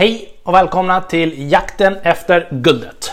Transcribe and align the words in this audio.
Hej 0.00 0.28
och 0.42 0.54
välkomna 0.54 1.00
till 1.00 1.50
Jakten 1.52 1.96
efter 2.02 2.48
guldet. 2.50 3.12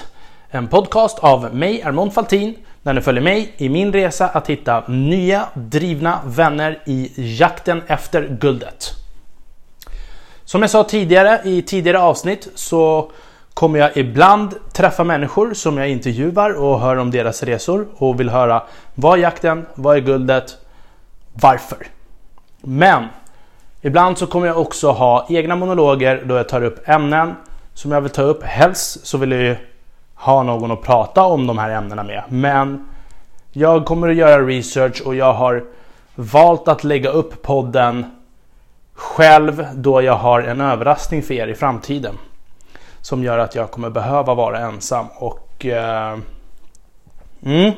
En 0.49 0.67
podcast 0.67 1.19
av 1.19 1.55
mig, 1.55 1.83
Armond 1.83 2.13
Faltin, 2.13 2.55
där 2.83 2.93
ni 2.93 3.01
följer 3.01 3.23
mig 3.23 3.53
i 3.57 3.69
min 3.69 3.93
resa 3.93 4.27
att 4.27 4.49
hitta 4.49 4.83
nya 4.87 5.45
drivna 5.53 6.19
vänner 6.25 6.81
i 6.85 7.11
jakten 7.39 7.81
efter 7.87 8.37
guldet. 8.41 8.91
Som 10.43 10.61
jag 10.61 10.71
sa 10.71 10.83
tidigare 10.83 11.41
i 11.43 11.61
tidigare 11.61 11.99
avsnitt 11.99 12.47
så 12.55 13.11
kommer 13.53 13.79
jag 13.79 13.97
ibland 13.97 14.55
träffa 14.73 15.03
människor 15.03 15.53
som 15.53 15.77
jag 15.77 15.89
intervjuar 15.89 16.49
och 16.49 16.79
hör 16.79 16.97
om 16.97 17.11
deras 17.11 17.43
resor 17.43 17.87
och 17.97 18.19
vill 18.19 18.29
höra 18.29 18.63
vad 18.95 19.19
är 19.19 19.23
jakten, 19.23 19.65
vad 19.75 19.97
är 19.97 20.01
guldet, 20.01 20.57
varför. 21.33 21.87
Men 22.61 23.07
ibland 23.85 24.17
så 24.17 24.27
kommer 24.27 24.47
jag 24.47 24.57
också 24.57 24.91
ha 24.91 25.25
egna 25.29 25.55
monologer 25.55 26.23
då 26.25 26.35
jag 26.35 26.49
tar 26.49 26.63
upp 26.63 26.89
ämnen 26.89 27.35
som 27.73 27.91
jag 27.91 28.01
vill 28.01 28.11
ta 28.11 28.21
upp. 28.21 28.43
Helst 28.43 29.07
så 29.07 29.17
vill 29.17 29.31
jag 29.31 29.41
ju 29.41 29.55
ha 30.15 30.43
någon 30.43 30.71
att 30.71 30.81
prata 30.81 31.23
om 31.23 31.47
de 31.47 31.57
här 31.57 31.69
ämnena 31.69 32.03
med. 32.03 32.23
Men 32.29 32.87
jag 33.51 33.85
kommer 33.85 34.09
att 34.09 34.15
göra 34.15 34.45
research 34.45 35.01
och 35.05 35.15
jag 35.15 35.33
har 35.33 35.63
valt 36.15 36.67
att 36.67 36.83
lägga 36.83 37.09
upp 37.09 37.41
podden 37.41 38.05
själv 38.93 39.67
då 39.73 40.01
jag 40.01 40.15
har 40.15 40.41
en 40.41 40.61
överraskning 40.61 41.23
för 41.23 41.33
er 41.33 41.47
i 41.47 41.55
framtiden. 41.55 42.17
Som 43.01 43.23
gör 43.23 43.37
att 43.37 43.55
jag 43.55 43.71
kommer 43.71 43.89
behöva 43.89 44.33
vara 44.33 44.59
ensam 44.59 45.05
och... 45.15 45.65
Eh, 45.65 46.17
mm, 47.43 47.71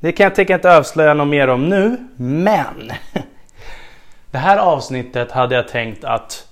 det 0.00 0.12
kan 0.12 0.24
jag 0.24 0.34
tänka 0.34 0.54
inte 0.54 0.76
avslöja 0.76 1.14
något 1.14 1.28
mer 1.28 1.48
om 1.48 1.68
nu, 1.68 1.96
men... 2.16 2.92
Det 4.30 4.38
här 4.38 4.56
avsnittet 4.56 5.32
hade 5.32 5.54
jag 5.54 5.68
tänkt 5.68 6.04
att 6.04 6.48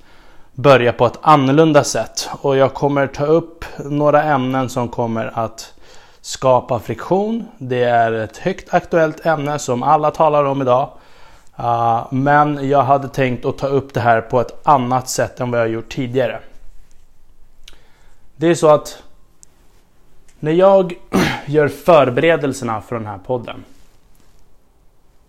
börja 0.53 0.93
på 0.93 1.07
ett 1.07 1.19
annorlunda 1.23 1.85
sätt 1.85 2.31
och 2.41 2.57
jag 2.57 2.75
kommer 2.75 3.07
ta 3.07 3.27
upp 3.27 3.65
några 3.79 4.23
ämnen 4.23 4.69
som 4.69 4.89
kommer 4.89 5.39
att 5.39 5.75
skapa 6.21 6.79
friktion. 6.79 7.49
Det 7.59 7.83
är 7.83 8.13
ett 8.13 8.37
högt 8.37 8.75
aktuellt 8.75 9.27
ämne 9.27 9.59
som 9.59 9.83
alla 9.83 10.11
talar 10.11 10.45
om 10.45 10.63
idag. 10.63 10.91
Ah, 11.55 12.05
men 12.11 12.69
jag 12.69 12.83
hade 12.83 13.09
tänkt 13.09 13.45
att 13.45 13.59
ta 13.59 13.67
upp 13.67 13.95
det 13.95 14.01
här 14.01 14.21
på 14.21 14.41
ett 14.41 14.67
annat 14.69 15.09
sätt 15.09 15.41
än 15.41 15.51
vad 15.51 15.61
jag 15.61 15.69
gjort 15.69 15.89
tidigare. 15.89 16.41
Det 18.37 18.47
är 18.47 18.55
så 18.55 18.69
att 18.69 19.03
när 20.41 20.53
jag 20.53 20.95
gör 21.47 21.69
förberedelserna 21.69 22.81
för 22.81 22.97
den 22.97 23.07
här 23.07 23.19
podden 23.19 23.65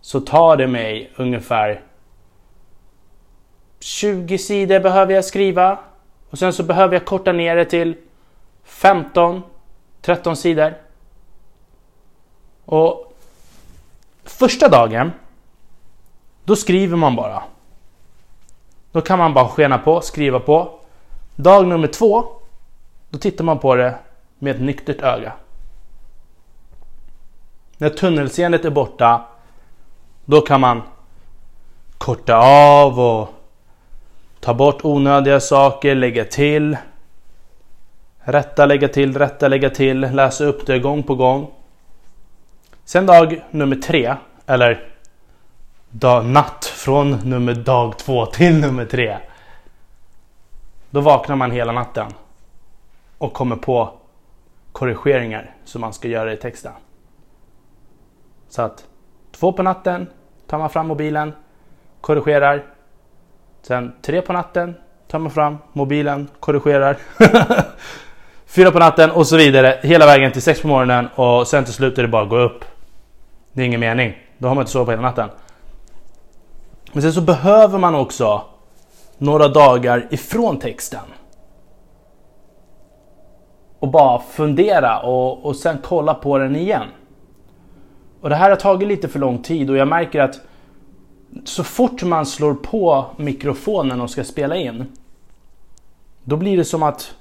så 0.02 0.20
tar 0.20 0.58
det 0.58 0.68
mig 0.68 1.12
ungefär 1.16 1.82
20 4.00 4.38
sidor 4.38 4.80
behöver 4.80 5.14
jag 5.14 5.25
skriva 5.25 5.80
och 6.30 6.39
sen 6.39 6.53
så 6.53 6.64
behöver 6.64 6.94
jag 6.94 7.05
korta 7.05 7.31
ner 7.31 7.55
det 7.55 7.66
till 7.66 7.95
15 8.64 9.42
13 10.02 10.36
sidor. 10.36 10.78
Och 12.66 13.14
första 14.23 14.70
dagen 14.70 15.11
då 16.44 16.55
skriver 16.55 16.97
man 16.97 17.16
bara. 17.16 17.44
Då 18.92 19.02
kan 19.02 19.20
man 19.20 19.33
bara 19.33 19.47
skena 19.47 19.77
på, 19.77 20.02
skriva 20.02 20.39
på. 20.39 20.80
Dag 21.36 21.67
nummer 21.67 21.88
två 21.88 22.25
då 23.09 23.17
tittar 23.17 23.44
man 23.44 23.59
på 23.59 23.75
det 23.75 23.95
med 24.39 24.55
ett 24.55 24.61
nyktert 24.61 25.02
öga. 25.02 25.33
När 27.77 27.89
tunnelseendet 27.89 28.66
är 28.66 28.70
borta 28.70 29.25
då 30.25 30.42
kan 30.42 30.61
man 30.61 30.81
korta 31.97 32.36
av 32.38 33.00
och 33.00 33.39
ta 34.40 34.54
bort 34.54 34.86
onödiga 34.86 35.40
saker, 35.40 35.95
lägga 35.95 36.26
till. 36.26 36.78
Rätta, 38.20 38.66
lägga 38.66 38.88
till, 38.88 39.18
rätta, 39.18 39.48
lägga 39.48 39.70
till, 39.70 40.00
läsa 40.00 40.45
upp 40.45 40.66
det 40.66 40.80
gång 40.80 41.04
på 41.04 41.16
gång. 41.16 41.52
Sen 42.86 43.05
dag 43.05 43.42
nummer 43.52 43.76
tre, 43.76 44.16
eller 44.45 44.88
dag, 45.89 46.26
natt 46.26 46.66
från 46.66 47.11
nummer 47.11 47.54
dag 47.54 47.98
två 47.98 48.26
till 48.26 48.60
nummer 48.60 48.86
tre. 48.86 49.17
Då 50.89 51.02
vaknar 51.02 51.36
man 51.36 51.52
hela 51.52 51.71
natten 51.71 52.14
och 53.17 53.33
kommer 53.33 53.56
på 53.56 53.94
korrigeringar 54.71 55.56
som 55.66 55.82
man 55.82 55.94
ska 55.94 56.08
göra 56.08 56.33
i 56.33 56.38
texten. 56.38 56.73
Så 58.50 58.61
att 58.61 58.86
två 59.32 59.54
på 59.54 59.64
natten 59.64 60.08
tar 60.48 60.58
man 60.58 60.70
fram 60.70 60.88
mobilen, 60.88 61.33
korrigerar. 62.02 62.66
Sen 63.61 63.93
tre 64.02 64.21
på 64.21 64.33
natten 64.33 64.75
tar 65.08 65.20
man 65.20 65.31
fram 65.31 65.58
mobilen, 65.73 66.27
korrigerar. 66.39 66.97
Fyra 68.47 68.71
på 68.71 68.80
natten 68.80 69.11
och 69.11 69.27
så 69.27 69.37
vidare 69.37 69.80
hela 69.83 70.05
vägen 70.05 70.31
till 70.31 70.42
sex 70.42 70.61
på 70.61 70.67
morgonen 70.67 71.08
och 71.15 71.47
sen 71.47 71.64
till 71.64 71.73
slut 71.73 71.97
är 71.97 72.02
det 72.02 72.08
bara 72.08 72.23
att 72.23 72.30
gå 72.30 72.37
upp. 72.37 72.65
Det 73.53 73.61
är 73.61 73.65
ingen 73.65 73.80
mening. 73.80 74.17
Då 74.37 74.47
har 74.47 74.55
man 74.55 74.61
inte 74.61 74.71
sovit 74.71 74.86
på 74.86 74.92
hela 74.92 75.02
natten. 75.02 75.30
Men 76.92 77.02
sen 77.02 77.14
så 77.14 77.21
behöver 77.21 77.80
man 77.80 77.95
också 77.95 78.42
några 79.17 79.47
dagar 79.47 80.08
ifrån 80.09 80.59
texten 80.59 80.99
och 83.80 83.87
bara 83.87 84.20
fundera 84.20 84.99
och, 84.99 85.45
och 85.45 85.55
sen 85.55 85.77
kolla 85.83 86.14
på 86.14 86.37
den 86.37 86.55
igen. 86.55 86.87
Och 88.21 88.30
det 88.30 88.36
här 88.36 88.49
har 88.49 88.58
tagit 88.58 88.87
lite 88.87 89.08
för 89.08 89.20
lång 89.20 89.41
tid 89.41 89.70
och 89.70 89.77
jag 89.77 89.87
märker 89.87 90.21
att 90.21 90.41
så 91.45 91.64
fort 91.64 92.04
man 92.04 92.26
slår 92.26 92.54
på 92.54 93.06
mikrofonen 93.17 94.02
och 94.02 94.10
ska 94.10 94.23
spela 94.23 94.56
in 94.56 94.98
då 96.23 96.38
blir 96.38 96.58
det 96.58 96.66
som 96.66 96.84
att 96.84 97.16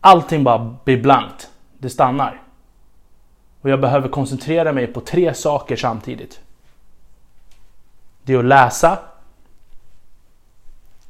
allting 0.00 0.44
bara 0.44 0.76
blir 0.84 1.02
blankt. 1.02 1.50
Det 1.78 1.90
stannar. 1.90 2.42
Och 3.60 3.70
jag 3.70 3.80
behöver 3.80 4.08
koncentrera 4.08 4.72
mig 4.72 4.86
på 4.86 5.00
tre 5.00 5.34
saker 5.34 5.76
samtidigt. 5.76 6.40
Det 8.22 8.32
är 8.32 8.38
att 8.38 8.44
läsa, 8.44 8.98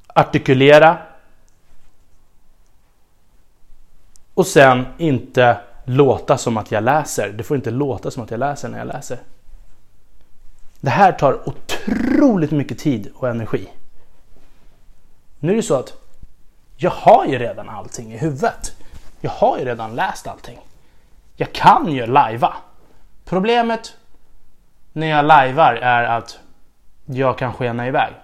artikulera 0.07 0.99
Och 4.37 4.47
sen 4.47 4.87
inte 4.99 5.59
låta 5.85 6.39
som 6.39 6.57
att 6.57 6.73
jag 6.73 6.85
läser. 6.85 7.29
Det 7.29 7.43
får 7.43 7.57
inte 7.57 7.71
låta 7.71 8.11
som 8.11 8.23
att 8.23 8.31
jag 8.31 8.41
läser 8.41 8.69
när 8.69 8.79
jag 8.79 8.87
läser. 8.87 9.19
Det 10.87 10.91
här 10.91 11.13
tar 11.13 11.49
otroligt 11.49 12.51
mycket 12.51 12.79
tid 12.79 13.13
och 13.15 13.29
energi. 13.29 13.69
Nu 15.39 15.53
är 15.53 15.57
det 15.57 15.63
så 15.63 15.75
att 15.75 15.95
jag 16.77 16.91
har 16.91 17.27
ju 17.27 17.39
redan 17.39 17.69
allting 17.69 18.13
i 18.13 18.19
huvudet. 18.19 18.77
Jag 19.21 19.31
har 19.31 19.59
ju 19.59 19.65
redan 19.65 19.95
läst 19.95 20.27
allting. 20.27 20.59
Jag 21.37 21.53
kan 21.53 21.93
ju 21.93 22.07
lajva. 22.07 22.55
Problemet 23.25 23.97
när 24.93 25.07
jag 25.07 25.25
lajvar 25.25 25.75
är 25.75 26.05
att 26.05 26.39
jag 27.07 27.39
kan 27.39 27.53
skena 27.53 27.89
iväg. 27.89 28.15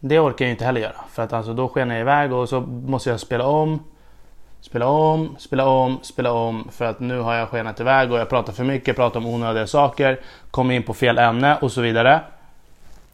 Det 0.00 0.20
orkar 0.20 0.44
jag 0.44 0.52
inte 0.52 0.64
heller 0.64 0.80
göra. 0.80 1.04
För 1.10 1.22
att 1.22 1.32
alltså 1.32 1.54
då 1.54 1.68
skenar 1.68 1.94
jag 1.94 2.00
iväg 2.00 2.32
och 2.32 2.48
så 2.48 2.60
måste 2.60 3.10
jag 3.10 3.20
spela 3.20 3.46
om. 3.46 3.84
Spela 4.60 4.86
om, 4.86 5.36
spela 5.38 5.68
om, 5.68 5.98
spela 6.02 6.32
om. 6.32 6.68
För 6.72 6.84
att 6.84 7.00
nu 7.00 7.20
har 7.20 7.34
jag 7.34 7.48
skenat 7.48 7.80
iväg 7.80 8.12
och 8.12 8.18
jag 8.18 8.28
pratar 8.28 8.52
för 8.52 8.64
mycket, 8.64 8.96
pratar 8.96 9.20
om 9.20 9.26
onödiga 9.26 9.66
saker. 9.66 10.20
Kommer 10.50 10.74
in 10.74 10.82
på 10.82 10.94
fel 10.94 11.18
ämne 11.18 11.56
och 11.56 11.72
så 11.72 11.80
vidare. 11.80 12.20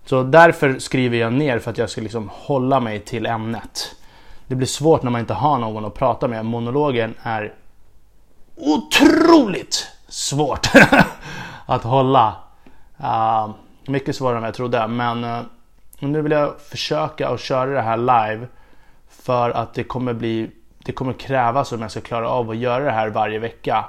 Så 0.04 0.22
därför 0.22 0.78
skriver 0.78 1.18
jag 1.18 1.32
ner 1.32 1.58
för 1.58 1.70
att 1.70 1.78
jag 1.78 1.90
ska 1.90 2.00
liksom 2.00 2.30
hålla 2.32 2.80
mig 2.80 3.00
till 3.00 3.26
ämnet. 3.26 3.94
Det 4.46 4.54
blir 4.54 4.66
svårt 4.66 5.02
när 5.02 5.10
man 5.10 5.20
inte 5.20 5.34
har 5.34 5.58
någon 5.58 5.84
att 5.84 5.94
prata 5.94 6.28
med. 6.28 6.44
Monologen 6.44 7.14
är 7.22 7.54
otroligt 8.56 9.86
svårt 10.08 10.68
att 11.66 11.82
hålla. 11.82 12.36
Uh, 13.00 13.50
mycket 13.86 14.16
svårare 14.16 14.36
än 14.36 14.42
vad 14.42 14.48
jag 14.48 14.54
trodde. 14.54 14.86
Men 14.86 15.24
uh, 15.24 15.40
nu 15.98 16.22
vill 16.22 16.32
jag 16.32 16.60
försöka 16.60 17.28
att 17.28 17.40
köra 17.40 17.70
det 17.70 17.82
här 17.82 17.96
live 17.96 18.46
för 19.08 19.50
att 19.50 19.74
det 19.74 19.84
kommer 19.84 20.14
bli 20.14 20.50
det 20.86 20.92
kommer 20.92 21.12
krävas 21.12 21.72
om 21.72 21.82
jag 21.82 21.90
ska 21.90 22.00
klara 22.00 22.28
av 22.28 22.50
att 22.50 22.56
göra 22.56 22.84
det 22.84 22.90
här 22.90 23.08
varje 23.08 23.38
vecka 23.38 23.84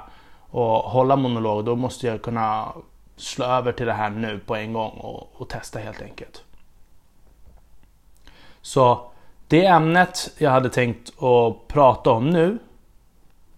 och 0.50 0.78
hålla 0.78 1.16
monolog. 1.16 1.64
Då 1.64 1.76
måste 1.76 2.06
jag 2.06 2.22
kunna 2.22 2.72
slå 3.16 3.44
över 3.44 3.72
till 3.72 3.86
det 3.86 3.92
här 3.92 4.10
nu 4.10 4.38
på 4.38 4.56
en 4.56 4.72
gång 4.72 4.90
och, 4.90 5.40
och 5.40 5.48
testa 5.48 5.78
helt 5.78 6.02
enkelt. 6.02 6.44
Så 8.60 9.10
det 9.48 9.66
ämnet 9.66 10.30
jag 10.38 10.50
hade 10.50 10.68
tänkt 10.68 11.22
att 11.22 11.68
prata 11.68 12.10
om 12.10 12.30
nu 12.30 12.58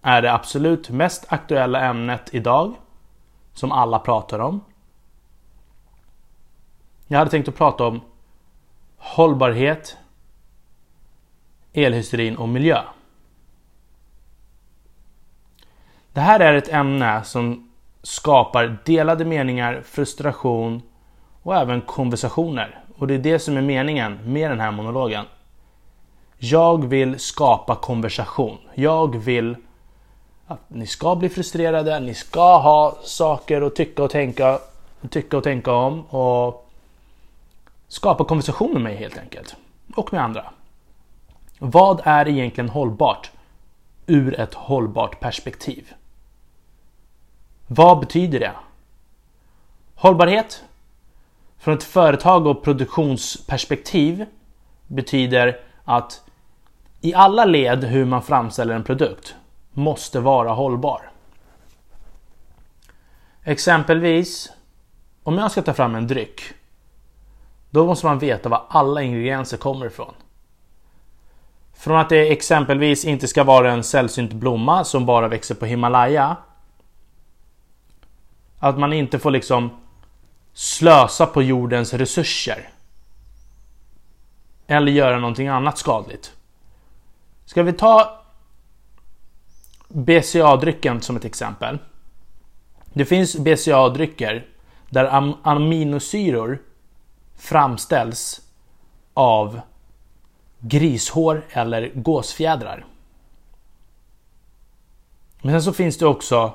är 0.01 0.21
det 0.21 0.33
absolut 0.33 0.89
mest 0.89 1.25
aktuella 1.29 1.81
ämnet 1.81 2.29
idag 2.31 2.73
som 3.53 3.71
alla 3.71 3.99
pratar 3.99 4.39
om. 4.39 4.61
Jag 7.07 7.17
hade 7.17 7.31
tänkt 7.31 7.49
att 7.49 7.55
prata 7.55 7.87
om 7.87 8.01
hållbarhet, 8.97 9.97
elhysterin 11.73 12.37
och 12.37 12.49
miljö. 12.49 12.81
Det 16.13 16.21
här 16.21 16.39
är 16.39 16.53
ett 16.53 16.69
ämne 16.69 17.23
som 17.23 17.71
skapar 18.03 18.77
delade 18.85 19.25
meningar, 19.25 19.81
frustration 19.85 20.81
och 21.43 21.55
även 21.55 21.81
konversationer. 21.81 22.79
Och 22.97 23.07
det 23.07 23.13
är 23.13 23.19
det 23.19 23.39
som 23.39 23.57
är 23.57 23.61
meningen 23.61 24.19
med 24.25 24.51
den 24.51 24.59
här 24.59 24.71
monologen. 24.71 25.25
Jag 26.37 26.85
vill 26.85 27.19
skapa 27.19 27.75
konversation. 27.75 28.57
Jag 28.73 29.15
vill 29.15 29.55
att 30.47 30.69
ni 30.69 30.87
ska 30.87 31.15
bli 31.15 31.29
frustrerade, 31.29 31.99
ni 31.99 32.13
ska 32.13 32.57
ha 32.57 32.97
saker 33.03 33.61
att 33.61 33.75
tycka 33.75 34.03
och 34.03 34.09
tänka, 34.09 34.59
tycka 35.09 35.37
och 35.37 35.43
tänka 35.43 35.71
om 35.71 36.01
och 36.05 36.69
skapa 37.87 38.23
konversation 38.23 38.73
med 38.73 38.81
mig 38.81 38.95
helt 38.95 39.17
enkelt. 39.17 39.55
Och 39.95 40.13
med 40.13 40.23
andra. 40.23 40.43
Vad 41.59 42.01
är 42.03 42.27
egentligen 42.27 42.69
hållbart 42.69 43.31
ur 44.07 44.39
ett 44.39 44.53
hållbart 44.53 45.19
perspektiv? 45.19 45.93
Vad 47.73 47.99
betyder 47.99 48.39
det? 48.39 48.53
Hållbarhet 49.95 50.63
från 51.57 51.73
ett 51.73 51.83
företag 51.83 52.47
och 52.47 52.63
produktionsperspektiv 52.63 54.25
betyder 54.87 55.59
att 55.83 56.21
i 57.01 57.13
alla 57.13 57.45
led 57.45 57.83
hur 57.83 58.05
man 58.05 58.21
framställer 58.21 58.75
en 58.75 58.83
produkt 58.83 59.35
måste 59.71 60.19
vara 60.19 60.51
hållbar. 60.51 61.11
Exempelvis 63.43 64.51
om 65.23 65.37
jag 65.37 65.51
ska 65.51 65.61
ta 65.61 65.73
fram 65.73 65.95
en 65.95 66.07
dryck. 66.07 66.41
Då 67.69 67.85
måste 67.85 68.05
man 68.05 68.19
veta 68.19 68.49
var 68.49 68.65
alla 68.69 69.01
ingredienser 69.01 69.57
kommer 69.57 69.85
ifrån. 69.85 70.13
Från 71.73 71.97
att 71.97 72.09
det 72.09 72.31
exempelvis 72.31 73.05
inte 73.05 73.27
ska 73.27 73.43
vara 73.43 73.71
en 73.71 73.83
sällsynt 73.83 74.33
blomma 74.33 74.83
som 74.83 75.05
bara 75.05 75.27
växer 75.27 75.55
på 75.55 75.65
Himalaya. 75.65 76.37
Att 78.63 78.79
man 78.79 78.93
inte 78.93 79.19
får 79.19 79.31
liksom 79.31 79.69
slösa 80.53 81.25
på 81.25 81.43
jordens 81.43 81.93
resurser. 81.93 82.69
Eller 84.67 84.91
göra 84.91 85.19
någonting 85.19 85.47
annat 85.47 85.77
skadligt. 85.77 86.33
Ska 87.45 87.63
vi 87.63 87.73
ta 87.73 88.21
BCA-drycken 89.93 91.01
som 91.01 91.15
ett 91.15 91.25
exempel. 91.25 91.77
Det 92.93 93.05
finns 93.05 93.35
BCA-drycker 93.35 94.45
där 94.89 95.35
aminosyror 95.43 96.61
framställs 97.35 98.41
av 99.13 99.61
grishår 100.59 101.45
eller 101.49 101.91
gåsfjädrar. 101.95 102.85
Men 105.41 105.53
sen 105.53 105.63
så 105.63 105.73
finns 105.73 105.97
det 105.97 106.05
också 106.05 106.53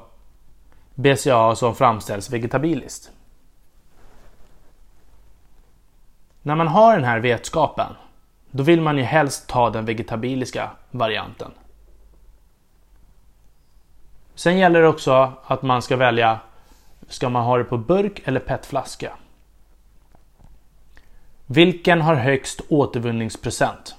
BCA 0.96 1.54
som 1.54 1.74
framställs 1.74 2.30
vegetabiliskt. 2.30 3.10
När 6.42 6.54
man 6.54 6.68
har 6.68 6.94
den 6.96 7.04
här 7.04 7.20
vetskapen, 7.20 7.92
då 8.50 8.62
vill 8.62 8.80
man 8.80 8.96
ju 8.96 9.02
helst 9.02 9.48
ta 9.48 9.70
den 9.70 9.84
vegetabiliska 9.84 10.70
varianten. 10.90 11.50
Sen 14.34 14.58
gäller 14.58 14.82
det 14.82 14.88
också 14.88 15.32
att 15.44 15.62
man 15.62 15.82
ska 15.82 15.96
välja, 15.96 16.40
ska 17.08 17.28
man 17.28 17.44
ha 17.44 17.58
det 17.58 17.64
på 17.64 17.78
burk 17.78 18.22
eller 18.24 18.40
petflaska? 18.40 19.12
Vilken 21.46 22.00
har 22.00 22.14
högst 22.14 22.60
återvinningsprocent? 22.68 23.96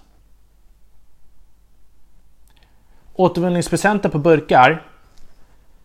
Återvinningsprocenten 3.13 4.11
på 4.11 4.19
burkar 4.19 4.86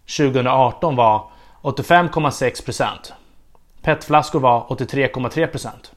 2018 0.06 0.96
var 0.96 1.30
85,6 1.62 2.64
procent. 2.64 3.12
PET-flaskor 3.82 4.40
var 4.40 4.60
83,3 4.60 5.46
procent. 5.46 5.92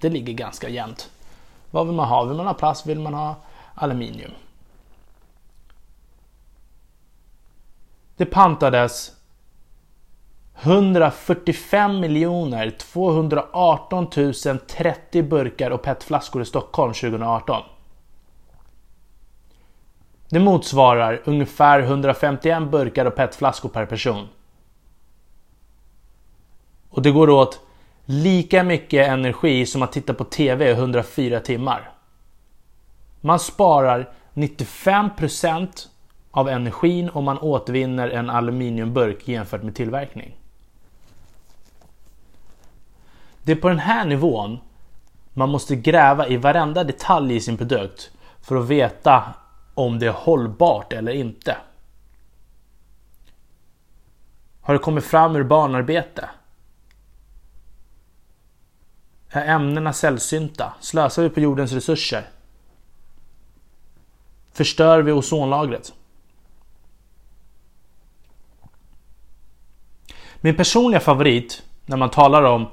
Det 0.00 0.08
ligger 0.08 0.32
ganska 0.32 0.68
jämnt. 0.68 1.10
Vad 1.70 1.86
vill 1.86 1.96
man 1.96 2.08
ha? 2.08 2.24
Vill 2.24 2.36
man 2.36 2.46
ha 2.46 2.54
plast? 2.54 2.86
Vill 2.86 3.00
man 3.00 3.14
ha 3.14 3.34
aluminium? 3.74 4.30
Det 8.16 8.26
pantades 8.26 9.12
145 10.60 12.00
miljoner 12.00 12.70
218 12.70 14.10
030 14.66 15.22
burkar 15.22 15.70
och 15.70 15.82
PET-flaskor 15.82 16.42
i 16.42 16.44
Stockholm 16.44 16.92
2018. 16.92 17.62
Det 20.28 20.40
motsvarar 20.40 21.22
ungefär 21.24 21.80
151 21.80 22.70
burkar 22.70 23.04
och 23.04 23.14
petflaskor 23.14 23.68
per 23.68 23.86
person. 23.86 24.28
Och 26.90 27.02
det 27.02 27.10
går 27.10 27.30
åt 27.30 27.60
lika 28.04 28.64
mycket 28.64 29.08
energi 29.08 29.66
som 29.66 29.82
att 29.82 29.92
titta 29.92 30.14
på 30.14 30.24
TV 30.24 30.70
104 30.70 31.40
timmar. 31.40 31.90
Man 33.20 33.38
sparar 33.38 34.10
95% 34.34 35.68
av 36.30 36.48
energin 36.48 37.10
om 37.12 37.24
man 37.24 37.38
återvinner 37.38 38.08
en 38.08 38.30
aluminiumburk 38.30 39.28
jämfört 39.28 39.62
med 39.62 39.74
tillverkning. 39.74 40.36
Det 43.42 43.52
är 43.52 43.56
på 43.56 43.68
den 43.68 43.78
här 43.78 44.04
nivån 44.04 44.58
man 45.32 45.48
måste 45.48 45.76
gräva 45.76 46.26
i 46.28 46.36
varenda 46.36 46.84
detalj 46.84 47.36
i 47.36 47.40
sin 47.40 47.56
produkt 47.56 48.10
för 48.40 48.56
att 48.56 48.68
veta 48.68 49.24
om 49.76 49.98
det 49.98 50.06
är 50.06 50.10
hållbart 50.10 50.92
eller 50.92 51.12
inte. 51.12 51.56
Har 54.60 54.74
det 54.74 54.78
kommit 54.78 55.04
fram 55.04 55.36
ur 55.36 55.44
barnarbete? 55.44 56.30
Är 59.28 59.46
ämnena 59.48 59.92
sällsynta? 59.92 60.72
Slösar 60.80 61.22
vi 61.22 61.30
på 61.30 61.40
jordens 61.40 61.72
resurser? 61.72 62.28
Förstör 64.52 65.02
vi 65.02 65.12
ozonlagret? 65.12 65.92
Min 70.40 70.56
personliga 70.56 71.00
favorit 71.00 71.62
när 71.86 71.96
man 71.96 72.10
talar 72.10 72.42
om 72.42 72.66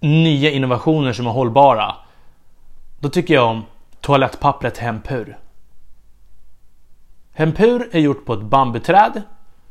nya 0.00 0.50
innovationer 0.50 1.12
som 1.12 1.26
är 1.26 1.30
hållbara. 1.30 1.96
Då 3.00 3.08
tycker 3.08 3.34
jag 3.34 3.50
om 3.50 3.64
toalettpappret 4.00 4.78
Hempur. 4.78 5.38
Hempur 7.32 7.88
är 7.92 8.00
gjort 8.00 8.24
på 8.24 8.34
ett 8.34 8.42
bambuträd 8.42 9.22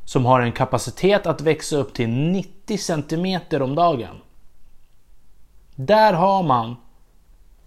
som 0.05 0.25
har 0.25 0.41
en 0.41 0.51
kapacitet 0.51 1.25
att 1.25 1.41
växa 1.41 1.77
upp 1.77 1.93
till 1.93 2.09
90 2.09 2.77
cm 2.77 3.61
om 3.61 3.75
dagen. 3.75 4.21
Där 5.75 6.13
har 6.13 6.43
man 6.43 6.75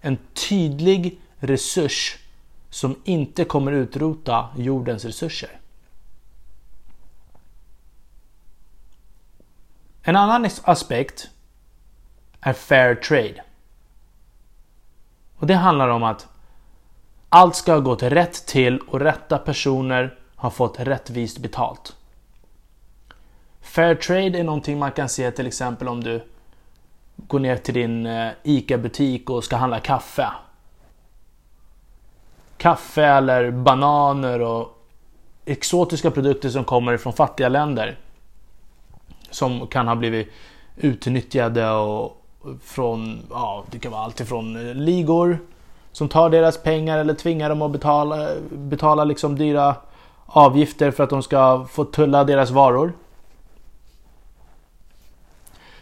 en 0.01 0.17
tydlig 0.49 1.19
resurs 1.39 2.17
som 2.69 2.95
inte 3.03 3.45
kommer 3.45 3.71
utrota 3.71 4.49
jordens 4.57 5.05
resurser. 5.05 5.59
En 10.01 10.15
annan 10.15 10.49
aspekt 10.63 11.29
är 12.41 12.53
fair 12.53 12.95
trade. 12.95 13.43
Och 15.35 15.47
det 15.47 15.55
handlar 15.55 15.89
om 15.89 16.03
att 16.03 16.27
allt 17.33 17.55
ska 17.55 17.73
ha 17.73 17.79
gått 17.79 18.03
rätt 18.03 18.45
till 18.45 18.79
och 18.79 18.99
rätta 18.99 19.37
personer 19.37 20.17
har 20.35 20.49
fått 20.49 20.79
rättvist 20.79 21.37
betalt. 21.37 21.95
Fair 23.61 23.95
trade 23.95 24.39
är 24.39 24.43
någonting 24.43 24.79
man 24.79 24.91
kan 24.91 25.09
se 25.09 25.31
till 25.31 25.47
exempel 25.47 25.87
om 25.87 26.03
du 26.03 26.21
går 27.17 27.39
ner 27.39 27.57
till 27.57 27.73
din 27.73 28.05
eh, 28.05 28.31
ICA-butik 28.43 29.29
och 29.29 29.43
ska 29.43 29.55
handla 29.55 29.79
kaffe. 29.79 30.27
Kaffe 32.57 33.05
eller 33.05 33.51
bananer 33.51 34.41
och 34.41 34.85
exotiska 35.45 36.11
produkter 36.11 36.49
som 36.49 36.63
kommer 36.63 36.97
från 36.97 37.13
fattiga 37.13 37.49
länder. 37.49 37.97
Som 39.29 39.67
kan 39.67 39.87
ha 39.87 39.95
blivit 39.95 40.31
utnyttjade 40.77 41.69
och 41.69 42.25
från, 42.63 43.19
ja 43.29 43.63
det 43.71 43.79
kan 43.79 43.91
vara 43.91 44.01
allt 44.01 44.19
ifrån 44.19 44.67
eh, 44.67 44.75
ligor 44.75 45.39
som 45.93 46.09
tar 46.09 46.29
deras 46.29 46.63
pengar 46.63 46.97
eller 46.97 47.13
tvingar 47.13 47.49
dem 47.49 47.61
att 47.61 47.71
betala, 47.71 48.35
betala 48.51 49.03
liksom 49.03 49.35
dyra 49.35 49.75
avgifter 50.25 50.91
för 50.91 51.03
att 51.03 51.09
de 51.09 51.23
ska 51.23 51.65
få 51.65 51.85
tulla 51.85 52.23
deras 52.23 52.49
varor. 52.49 52.93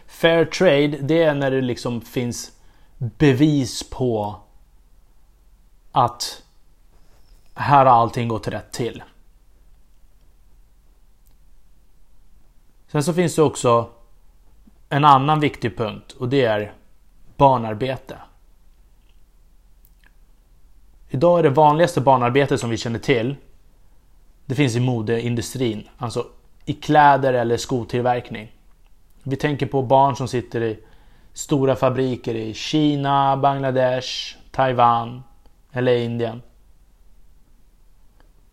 Fair 0.06 0.44
trade, 0.44 0.88
det 0.88 1.22
är 1.22 1.34
när 1.34 1.50
det 1.50 1.60
liksom 1.60 2.00
finns 2.00 2.52
bevis 2.98 3.90
på 3.90 4.36
att 5.92 6.42
här 7.54 7.86
har 7.86 7.92
allting 7.92 8.28
gått 8.28 8.48
rätt 8.48 8.72
till. 8.72 9.02
Sen 12.88 13.02
så 13.02 13.12
finns 13.12 13.34
det 13.34 13.42
också 13.42 13.88
en 14.88 15.04
annan 15.04 15.40
viktig 15.40 15.76
punkt 15.76 16.12
och 16.12 16.28
det 16.28 16.44
är 16.44 16.72
barnarbete. 17.36 18.18
Idag 21.14 21.38
är 21.38 21.42
det 21.42 21.50
vanligaste 21.50 22.00
barnarbete 22.00 22.58
som 22.58 22.70
vi 22.70 22.76
känner 22.76 22.98
till 22.98 23.36
Det 24.46 24.54
finns 24.54 24.76
i 24.76 24.80
modeindustrin, 24.80 25.88
alltså 25.98 26.26
i 26.64 26.72
kläder 26.72 27.32
eller 27.32 27.56
skotillverkning. 27.56 28.52
Vi 29.22 29.36
tänker 29.36 29.66
på 29.66 29.82
barn 29.82 30.16
som 30.16 30.28
sitter 30.28 30.62
i 30.62 30.78
stora 31.32 31.76
fabriker 31.76 32.34
i 32.34 32.54
Kina, 32.54 33.36
Bangladesh, 33.36 34.08
Taiwan 34.50 35.22
eller 35.72 35.96
Indien. 35.96 36.42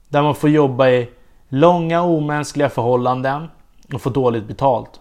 Där 0.10 0.22
man 0.22 0.36
får 0.36 0.50
jobba 0.50 0.90
i 0.90 1.10
långa 1.50 2.02
omänskliga 2.02 2.70
förhållanden 2.70 3.48
och 3.94 4.02
få 4.02 4.10
dåligt 4.10 4.48
betalt. 4.48 5.00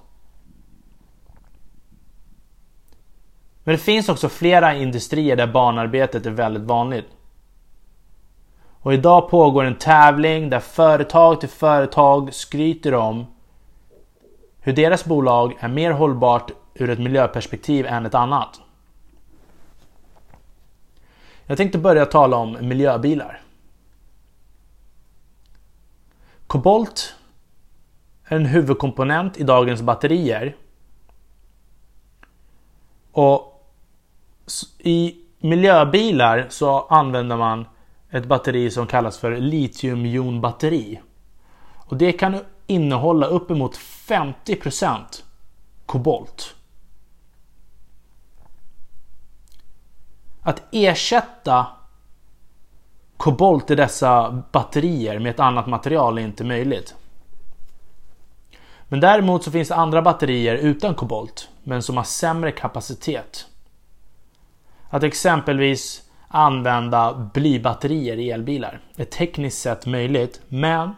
Men 3.65 3.73
det 3.73 3.79
finns 3.79 4.09
också 4.09 4.29
flera 4.29 4.75
industrier 4.75 5.37
där 5.37 5.47
barnarbetet 5.47 6.27
är 6.27 6.31
väldigt 6.31 6.63
vanligt. 6.63 7.07
Och 8.89 8.95
idag 8.95 9.31
pågår 9.31 9.65
en 9.65 9.75
tävling 9.75 10.51
där 10.51 10.61
företag 10.61 11.41
till 11.41 11.49
företag 11.49 12.35
skryter 12.35 12.95
om 12.95 13.27
hur 14.61 14.73
deras 14.73 15.05
bolag 15.05 15.57
är 15.61 15.69
mer 15.69 15.91
hållbart 15.91 16.51
ur 16.75 16.91
ett 16.91 16.99
miljöperspektiv 16.99 17.87
än 17.87 18.07
ett 18.07 18.15
annat. 18.15 18.61
Jag 21.47 21.57
tänkte 21.57 21.79
börja 21.79 22.07
tala 22.07 22.37
om 22.37 22.57
miljöbilar. 22.61 23.43
Kobolt 26.47 27.15
är 28.25 28.37
en 28.37 28.47
huvudkomponent 28.47 29.37
i 29.37 29.43
dagens 29.43 29.83
batterier. 29.83 30.57
Och 33.13 33.71
i 34.79 35.17
miljöbilar 35.39 36.47
så 36.49 36.81
använder 36.81 37.37
man 37.37 37.67
ett 38.11 38.27
batteri 38.27 38.71
som 38.71 38.87
kallas 38.87 39.19
för 39.19 39.37
litiumjonbatteri. 39.37 41.01
Och 41.77 41.97
det 41.97 42.13
kan 42.13 42.41
innehålla 42.67 43.27
uppemot 43.27 43.77
50% 43.77 45.23
kobolt. 45.87 46.55
Att 50.43 50.63
ersätta 50.73 51.67
kobolt 53.17 53.71
i 53.71 53.75
dessa 53.75 54.43
batterier 54.53 55.19
med 55.19 55.31
ett 55.31 55.41
annat 55.41 55.67
material 55.67 56.19
är 56.19 56.23
inte 56.23 56.45
möjligt. 56.45 56.95
Men 58.89 59.01
däremot 59.01 59.45
så 59.45 59.51
finns 59.51 59.69
det 59.69 59.75
andra 59.75 60.03
batterier 60.03 60.55
utan 60.55 60.95
kobolt 60.95 61.49
men 61.63 61.83
som 61.83 61.97
har 61.97 62.05
sämre 62.05 62.53
kapacitet. 62.53 63.47
Att 64.91 65.03
exempelvis 65.03 66.08
använda 66.29 67.31
blybatterier 67.35 68.17
i 68.17 68.31
elbilar 68.31 68.81
Det 68.97 69.03
är 69.03 69.07
tekniskt 69.07 69.63
sett 69.63 69.87
möjligt 69.87 70.41
men 70.49 70.97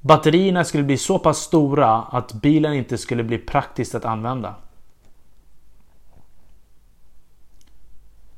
batterierna 0.00 0.64
skulle 0.64 0.84
bli 0.84 0.96
så 0.96 1.18
pass 1.18 1.38
stora 1.38 2.02
att 2.02 2.32
bilen 2.32 2.74
inte 2.74 2.98
skulle 2.98 3.24
bli 3.24 3.38
praktiskt 3.38 3.94
att 3.94 4.04
använda. 4.04 4.54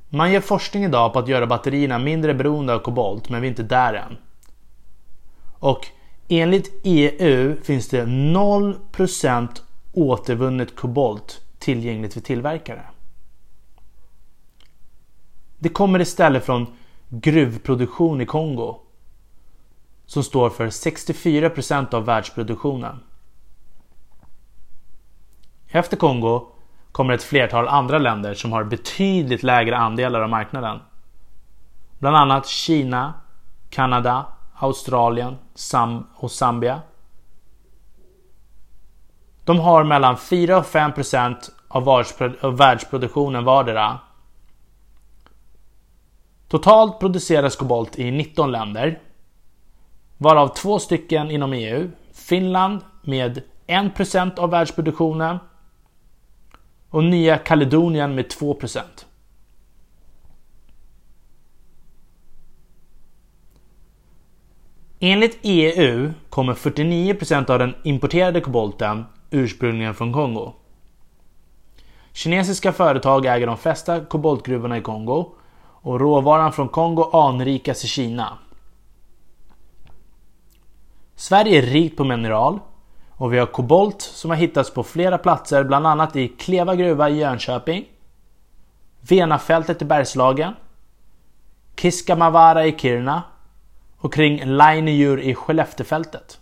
Man 0.08 0.32
gör 0.32 0.40
forskning 0.40 0.84
idag 0.84 1.12
på 1.12 1.18
att 1.18 1.28
göra 1.28 1.46
batterierna 1.46 1.98
mindre 1.98 2.34
beroende 2.34 2.74
av 2.74 2.78
kobolt 2.78 3.28
men 3.28 3.40
vi 3.40 3.46
är 3.46 3.50
inte 3.50 3.62
där 3.62 3.94
än. 3.94 4.16
Och 5.58 5.86
enligt 6.28 6.80
EU 6.84 7.56
finns 7.62 7.88
det 7.88 8.04
0% 8.04 9.48
återvunnet 9.92 10.76
kobolt 10.76 11.40
tillgängligt 11.58 12.14
för 12.14 12.20
tillverkare. 12.20 12.91
Det 15.62 15.68
kommer 15.68 16.00
istället 16.00 16.44
från 16.44 16.66
gruvproduktion 17.08 18.20
i 18.20 18.26
Kongo 18.26 18.80
som 20.06 20.22
står 20.22 20.50
för 20.50 20.66
64% 20.66 21.94
av 21.94 22.04
världsproduktionen. 22.04 23.00
Efter 25.68 25.96
Kongo 25.96 26.46
kommer 26.92 27.14
ett 27.14 27.22
flertal 27.22 27.68
andra 27.68 27.98
länder 27.98 28.34
som 28.34 28.52
har 28.52 28.64
betydligt 28.64 29.42
lägre 29.42 29.76
andelar 29.76 30.20
av 30.20 30.28
marknaden. 30.28 30.80
Bland 31.98 32.16
annat 32.16 32.46
Kina, 32.46 33.14
Kanada, 33.70 34.26
Australien 34.54 35.36
och 36.14 36.30
Zambia. 36.30 36.80
De 39.44 39.58
har 39.58 39.84
mellan 39.84 40.16
4 40.16 40.58
och 40.58 40.66
5 40.66 40.92
av 41.68 42.56
världsproduktionen 42.56 43.44
vardera. 43.44 43.98
Totalt 46.52 47.00
produceras 47.00 47.56
kobolt 47.56 47.98
i 47.98 48.10
19 48.10 48.52
länder. 48.52 49.00
Varav 50.18 50.48
två 50.48 50.78
stycken 50.78 51.30
inom 51.30 51.52
EU. 51.52 51.90
Finland 52.12 52.80
med 53.02 53.42
1% 53.66 54.38
av 54.38 54.50
världsproduktionen 54.50 55.38
och 56.88 57.04
Nya 57.04 57.38
Kaledonien 57.38 58.14
med 58.14 58.24
2%. 58.26 58.80
Enligt 65.00 65.38
EU 65.42 66.12
kommer 66.30 66.54
49% 66.54 67.50
av 67.50 67.58
den 67.58 67.74
importerade 67.84 68.40
kobolten 68.40 69.04
ursprungligen 69.30 69.94
från 69.94 70.12
Kongo. 70.12 70.52
Kinesiska 72.12 72.72
företag 72.72 73.26
äger 73.26 73.46
de 73.46 73.58
flesta 73.58 74.04
koboltgruvorna 74.04 74.78
i 74.78 74.82
Kongo 74.82 75.34
och 75.82 76.00
råvaran 76.00 76.52
från 76.52 76.68
Kongo 76.68 77.10
anrikas 77.12 77.84
i 77.84 77.88
Kina. 77.88 78.38
Sverige 81.14 81.58
är 81.58 81.62
rikt 81.62 81.96
på 81.96 82.04
mineral 82.04 82.60
och 83.10 83.32
vi 83.32 83.38
har 83.38 83.46
kobolt 83.46 84.02
som 84.02 84.30
har 84.30 84.36
hittats 84.36 84.70
på 84.70 84.82
flera 84.82 85.18
platser, 85.18 85.64
bland 85.64 85.86
annat 85.86 86.16
i 86.16 86.28
Kleva 86.28 86.74
gruva 86.74 87.10
i 87.10 87.18
Jönköping, 87.18 87.84
Venafältet 89.00 89.82
i 89.82 89.84
Bergslagen, 89.84 90.54
Kiskamavara 91.76 92.66
i 92.66 92.78
Kiruna 92.78 93.22
och 93.98 94.14
kring 94.14 94.44
Lainejur 94.44 95.20
i 95.20 95.34
Skelleftefältet. 95.34 96.40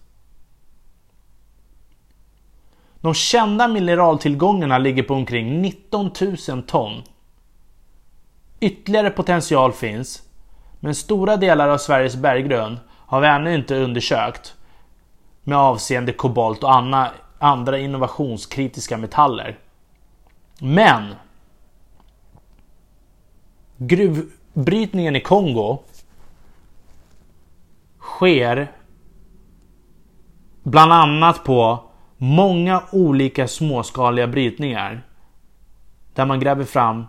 De 3.00 3.14
kända 3.14 3.68
mineraltillgångarna 3.68 4.78
ligger 4.78 5.02
på 5.02 5.14
omkring 5.14 5.62
19 5.62 6.11
000 6.49 6.62
ton. 6.62 7.02
Ytterligare 8.60 9.10
potential 9.10 9.72
finns, 9.72 10.22
men 10.80 10.94
stora 10.94 11.36
delar 11.36 11.68
av 11.68 11.78
Sveriges 11.78 12.16
berggrund 12.16 12.78
har 12.88 13.20
vi 13.20 13.26
ännu 13.26 13.54
inte 13.54 13.76
undersökt 13.76 14.54
med 15.44 15.58
avseende 15.58 16.12
kobolt 16.12 16.64
och 16.64 16.74
andra, 16.74 17.10
andra 17.38 17.78
innovationskritiska 17.78 18.96
metaller. 18.96 19.58
Men 20.58 21.14
gruvbrytningen 23.76 25.16
i 25.16 25.20
Kongo 25.20 25.78
sker 28.00 28.72
bland 30.62 30.92
annat 30.92 31.44
på 31.44 31.84
många 32.16 32.82
olika 32.92 33.48
småskaliga 33.48 34.26
brytningar 34.26 35.02
där 36.14 36.26
man 36.26 36.40
gräver 36.40 36.64
fram 36.64 37.06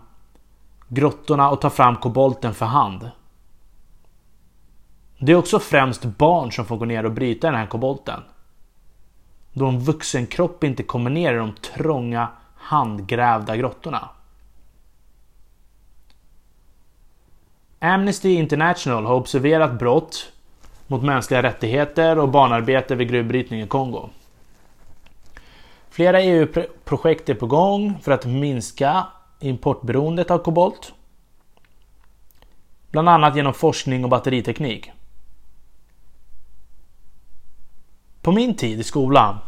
grottorna 0.94 1.50
och 1.50 1.60
tar 1.60 1.70
fram 1.70 1.96
kobolten 1.96 2.54
för 2.54 2.66
hand. 2.66 3.10
Det 5.18 5.32
är 5.32 5.36
också 5.36 5.58
främst 5.58 6.04
barn 6.04 6.52
som 6.52 6.64
får 6.64 6.76
gå 6.76 6.84
ner 6.84 7.04
och 7.04 7.12
bryta 7.12 7.46
den 7.46 7.56
här 7.56 7.66
kobolten. 7.66 8.20
Då 9.52 9.66
en 9.66 9.80
vuxen 9.80 10.26
kropp 10.26 10.64
inte 10.64 10.82
kommer 10.82 11.10
ner 11.10 11.34
i 11.34 11.36
de 11.36 11.52
trånga 11.52 12.28
handgrävda 12.56 13.56
grottorna. 13.56 14.08
Amnesty 17.78 18.34
International 18.34 19.06
har 19.06 19.14
observerat 19.14 19.78
brott 19.78 20.32
mot 20.86 21.02
mänskliga 21.02 21.42
rättigheter 21.42 22.18
och 22.18 22.28
barnarbete 22.28 22.94
vid 22.94 23.08
gruvbrytning 23.08 23.60
i 23.60 23.66
Kongo. 23.66 24.08
Flera 25.90 26.20
EU-projekt 26.20 27.28
är 27.28 27.34
på 27.34 27.46
gång 27.46 27.98
för 28.02 28.12
att 28.12 28.26
minska 28.26 29.06
importberoendet 29.44 30.30
av 30.30 30.38
kobolt. 30.38 30.92
Bland 32.90 33.08
annat 33.08 33.36
genom 33.36 33.54
forskning 33.54 34.04
och 34.04 34.10
batteriteknik. 34.10 34.90
På 38.22 38.32
min 38.32 38.56
tid 38.56 38.80
i 38.80 38.82
skolan 38.82 39.38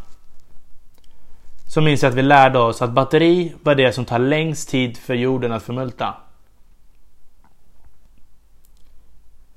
så 1.69 1.81
minns 1.81 2.03
jag 2.03 2.11
att 2.11 2.17
vi 2.17 2.23
lärde 2.23 2.59
oss 2.59 2.83
att 2.83 2.93
batteri 2.93 3.55
var 3.63 3.75
det 3.75 3.93
som 3.93 4.05
tar 4.05 4.19
längst 4.19 4.69
tid 4.69 4.97
för 4.97 5.15
jorden 5.15 5.53
att 5.53 5.63
förmulta. 5.63 6.15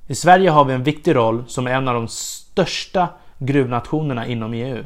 I 0.08 0.16
Sverige 0.16 0.50
har 0.50 0.66
vi 0.66 0.74
en 0.74 0.84
viktig 0.84 1.16
roll 1.16 1.44
som 1.48 1.68
en 1.68 1.88
av 1.88 1.94
de 1.94 2.08
största 2.08 3.10
gruvnationerna 3.38 4.28
inom 4.28 4.54
EU. 4.54 4.84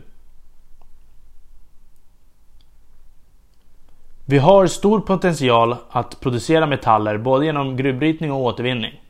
Vi 4.32 4.38
har 4.38 4.68
stor 4.68 5.00
potential 5.00 5.76
att 5.90 6.20
producera 6.20 6.66
metaller 6.66 7.18
både 7.18 7.46
genom 7.46 7.78
gruvbrytning 7.78 8.32
och 8.32 8.42
återvinning. 8.42 9.02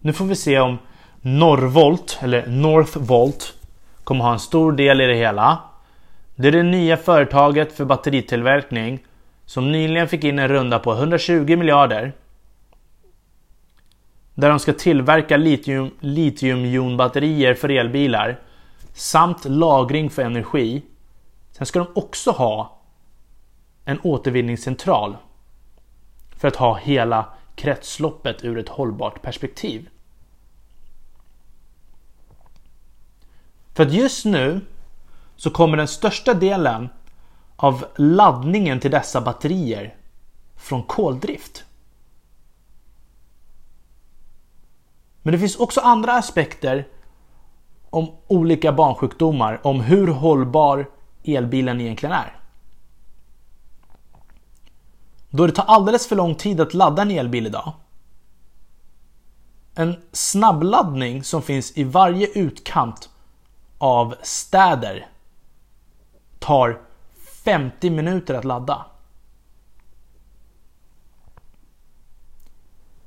Nu 0.00 0.12
får 0.12 0.24
vi 0.24 0.36
se 0.36 0.60
om 0.60 0.78
Norrvolt, 1.20 2.18
eller 2.22 2.46
Northvolt, 2.46 3.54
kommer 4.04 4.24
ha 4.24 4.32
en 4.32 4.38
stor 4.38 4.72
del 4.72 5.00
i 5.00 5.06
det 5.06 5.14
hela. 5.14 5.58
Det 6.34 6.48
är 6.48 6.52
det 6.52 6.62
nya 6.62 6.96
företaget 6.96 7.72
för 7.72 7.84
batteritillverkning 7.84 9.04
som 9.46 9.72
nyligen 9.72 10.08
fick 10.08 10.24
in 10.24 10.38
en 10.38 10.48
runda 10.48 10.78
på 10.78 10.92
120 10.92 11.56
miljarder. 11.56 12.12
Där 14.34 14.48
de 14.48 14.58
ska 14.58 14.72
tillverka 14.72 15.36
litium, 15.36 15.90
litiumjonbatterier 16.00 17.54
för 17.54 17.68
elbilar 17.68 18.40
samt 18.94 19.44
lagring 19.44 20.10
för 20.10 20.22
energi. 20.22 20.82
Sen 21.52 21.66
ska 21.66 21.78
de 21.78 21.88
också 21.94 22.30
ha 22.30 22.78
en 23.84 24.00
återvinningscentral 24.02 25.16
för 26.36 26.48
att 26.48 26.56
ha 26.56 26.76
hela 26.76 27.26
kretsloppet 27.54 28.44
ur 28.44 28.58
ett 28.58 28.68
hållbart 28.68 29.22
perspektiv. 29.22 29.88
För 33.74 33.86
att 33.86 33.92
just 33.92 34.24
nu 34.24 34.60
så 35.36 35.50
kommer 35.50 35.76
den 35.76 35.88
största 35.88 36.34
delen 36.34 36.88
av 37.56 37.84
laddningen 37.96 38.80
till 38.80 38.90
dessa 38.90 39.20
batterier 39.20 39.96
från 40.56 40.82
koldrift. 40.82 41.64
Men 45.22 45.32
det 45.32 45.38
finns 45.38 45.56
också 45.56 45.80
andra 45.80 46.12
aspekter 46.12 46.88
om 47.90 48.16
olika 48.26 48.72
barnsjukdomar, 48.72 49.60
om 49.66 49.80
hur 49.80 50.08
hållbar 50.08 50.90
elbilen 51.24 51.80
egentligen 51.80 52.14
är. 52.14 52.38
Då 55.30 55.46
det 55.46 55.52
tar 55.52 55.64
alldeles 55.64 56.08
för 56.08 56.16
lång 56.16 56.34
tid 56.34 56.60
att 56.60 56.74
ladda 56.74 57.02
en 57.02 57.10
elbil 57.10 57.46
idag. 57.46 57.72
En 59.74 60.02
snabbladdning 60.12 61.24
som 61.24 61.42
finns 61.42 61.78
i 61.78 61.84
varje 61.84 62.26
utkant 62.26 63.10
av 63.78 64.14
städer 64.22 65.06
tar 66.38 66.80
50 67.44 67.90
minuter 67.90 68.34
att 68.34 68.44
ladda. 68.44 68.86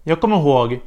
Jag 0.03 0.21
kommer 0.21 0.37
ihåg 0.37 0.81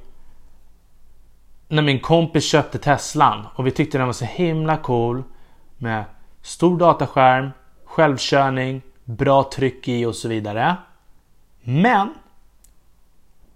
när 1.69 1.83
min 1.83 2.01
kompis 2.01 2.45
köpte 2.45 2.79
Teslan 2.79 3.47
och 3.55 3.67
vi 3.67 3.71
tyckte 3.71 3.99
den 3.99 4.07
var 4.07 4.13
så 4.13 4.25
himla 4.25 4.77
cool 4.77 5.23
med 5.77 6.05
stor 6.49 6.79
dataskärm, 6.79 7.51
självkörning, 7.85 8.83
bra 9.05 9.51
tryck 9.53 9.89
i 9.89 10.07
och 10.07 10.15
så 10.15 10.29
vidare. 10.29 10.77
Men 11.61 12.15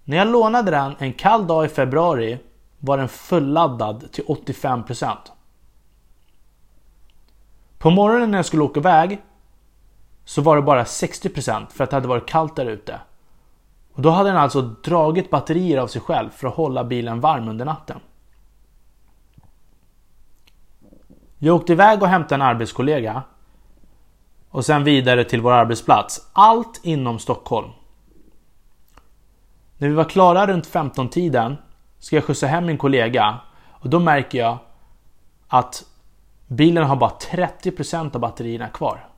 när 0.05 0.17
jag 0.17 0.29
lånade 0.29 0.71
den 0.71 0.95
en 0.99 1.13
kall 1.13 1.47
dag 1.47 1.65
i 1.65 1.69
februari 1.69 2.39
var 2.79 2.99
den 2.99 3.09
fulladdad 3.09 4.13
till 4.13 4.25
85%. 4.25 5.17
På 7.79 7.91
morgonen 7.91 8.31
när 8.31 8.39
jag 8.39 8.47
skulle 8.47 8.63
åka 8.63 8.81
iväg 8.81 9.23
så 10.25 10.43
var 10.43 10.57
det 10.57 10.63
bara 10.63 10.85
60% 10.85 11.67
för 11.71 11.85
att 11.85 11.91
det 11.91 11.97
hade 11.97 12.09
varit 12.09 12.29
kallt 12.29 12.57
där 12.57 12.67
ute. 12.67 13.01
Och 13.95 14.03
då 14.03 14.11
hade 14.11 14.29
den 14.29 14.39
alltså 14.39 14.61
dragit 14.63 15.31
batterier 15.31 15.79
av 15.79 15.87
sig 15.87 16.01
själv 16.01 16.31
för 16.31 16.49
att 16.49 16.55
hålla 16.55 16.85
bilen 16.85 17.21
varm 17.21 17.49
under 17.49 17.65
natten. 17.65 18.01
Jag 21.45 21.57
åkte 21.57 21.73
iväg 21.73 22.03
och 22.03 22.09
hämtade 22.09 22.35
en 22.35 22.43
arbetskollega 22.43 23.23
och 24.51 24.65
sen 24.65 24.85
vidare 24.85 25.25
till 25.25 25.41
vår 25.41 25.53
arbetsplats. 25.53 26.31
Allt 26.33 26.81
inom 26.83 27.19
Stockholm. 27.19 27.71
När 29.79 29.89
vi 29.89 29.95
var 29.95 30.05
klara 30.05 30.47
runt 30.47 30.69
15-tiden 30.69 31.57
ska 31.99 32.17
jag 32.17 32.25
skjutsa 32.25 32.47
hem 32.47 32.67
min 32.67 32.79
kollega 32.79 33.39
och 33.71 33.91
då 33.91 33.99
märker 33.99 34.39
jag 34.39 34.59
att 35.49 35.85
bilen 36.47 36.85
har 36.85 36.97
bara 36.97 37.11
30% 37.11 38.15
av 38.15 38.21
batterierna 38.21 38.69
kvar. 38.69 39.09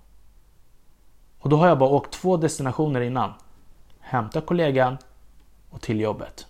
Och 1.39 1.49
då 1.49 1.57
har 1.57 1.69
jag 1.69 1.79
bara 1.79 1.91
åkt 1.91 2.13
två 2.13 2.37
destinationer 2.37 3.01
innan. 3.01 3.33
Hämta 4.01 4.41
kollegan 4.41 4.99
och 5.71 5.81
till 5.81 6.01
jobbet. 6.01 6.47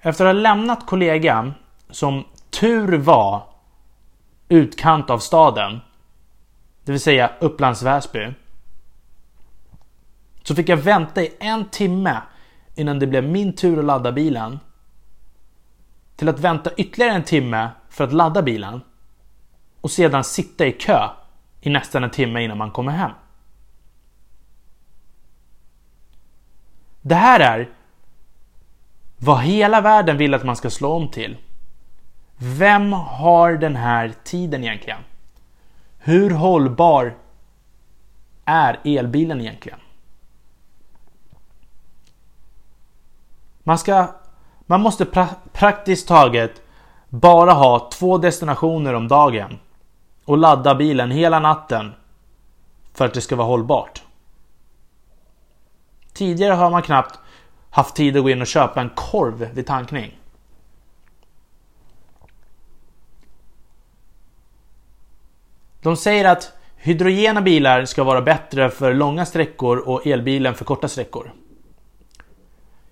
Efter 0.00 0.24
att 0.24 0.34
ha 0.34 0.42
lämnat 0.42 0.86
kollegan, 0.86 1.54
som 1.96 2.24
tur 2.50 2.98
var 2.98 3.42
utkant 4.48 5.10
av 5.10 5.18
staden, 5.18 5.80
det 6.84 6.92
vill 6.92 7.00
säga 7.00 7.30
Upplands 7.40 7.82
Väsby, 7.82 8.34
så 10.42 10.54
fick 10.54 10.68
jag 10.68 10.76
vänta 10.76 11.22
i 11.22 11.34
en 11.40 11.68
timme 11.68 12.22
innan 12.74 12.98
det 12.98 13.06
blev 13.06 13.24
min 13.24 13.52
tur 13.52 13.78
att 13.78 13.84
ladda 13.84 14.12
bilen. 14.12 14.58
Till 16.16 16.28
att 16.28 16.40
vänta 16.40 16.70
ytterligare 16.76 17.14
en 17.14 17.24
timme 17.24 17.68
för 17.88 18.04
att 18.04 18.12
ladda 18.12 18.42
bilen. 18.42 18.80
Och 19.80 19.90
sedan 19.90 20.24
sitta 20.24 20.66
i 20.66 20.72
kö 20.72 21.08
i 21.60 21.70
nästan 21.70 22.04
en 22.04 22.10
timme 22.10 22.44
innan 22.44 22.58
man 22.58 22.70
kommer 22.70 22.92
hem. 22.92 23.10
Det 27.02 27.14
här 27.14 27.40
är 27.40 27.68
vad 29.18 29.40
hela 29.40 29.80
världen 29.80 30.16
vill 30.16 30.34
att 30.34 30.44
man 30.44 30.56
ska 30.56 30.70
slå 30.70 30.92
om 30.92 31.10
till. 31.10 31.36
Vem 32.36 32.92
har 32.92 33.52
den 33.52 33.76
här 33.76 34.14
tiden 34.24 34.64
egentligen? 34.64 35.00
Hur 35.98 36.30
hållbar 36.30 37.14
är 38.44 38.80
elbilen 38.84 39.40
egentligen? 39.40 39.78
Man, 43.62 43.78
ska, 43.78 44.08
man 44.66 44.80
måste 44.80 45.04
pra 45.04 45.28
praktiskt 45.52 46.08
taget 46.08 46.62
bara 47.08 47.52
ha 47.52 47.90
två 47.92 48.18
destinationer 48.18 48.94
om 48.94 49.08
dagen 49.08 49.58
och 50.24 50.38
ladda 50.38 50.74
bilen 50.74 51.10
hela 51.10 51.38
natten 51.38 51.92
för 52.92 53.04
att 53.04 53.14
det 53.14 53.20
ska 53.20 53.36
vara 53.36 53.46
hållbart. 53.46 54.02
Tidigare 56.12 56.54
har 56.54 56.70
man 56.70 56.82
knappt 56.82 57.18
haft 57.70 57.96
tid 57.96 58.16
att 58.16 58.22
gå 58.22 58.30
in 58.30 58.40
och 58.40 58.46
köpa 58.46 58.80
en 58.80 58.90
korv 58.90 59.48
vid 59.54 59.66
tankning. 59.66 60.18
De 65.86 65.96
säger 65.96 66.24
att 66.24 66.52
hydrogena 66.76 67.42
bilar 67.42 67.84
ska 67.84 68.04
vara 68.04 68.22
bättre 68.22 68.70
för 68.70 68.94
långa 68.94 69.26
sträckor 69.26 69.76
och 69.76 70.06
elbilen 70.06 70.54
för 70.54 70.64
korta 70.64 70.88
sträckor. 70.88 71.32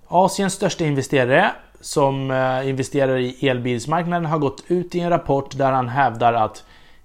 Asiens 0.09 0.53
största 0.53 0.85
investerare 0.85 1.53
som 1.81 2.31
eh, 2.31 2.69
investerar 2.69 3.19
i 3.19 3.49
elbilsmarknaden 3.49 4.27
har 4.27 4.39
gått 4.39 4.65
ut 4.69 4.95
i 4.95 5.01
en 5.01 5.11
rapport 5.11 5.59
där 5.59 5.73
han 5.73 5.89
hävdar 5.89 6.33
att 6.33 6.65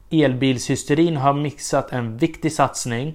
elbilshysterin 0.09 1.17
har 1.17 1.33
mixat 1.33 1.91
en 1.91 2.17
viktig 2.17 2.53
satsning. 2.53 3.13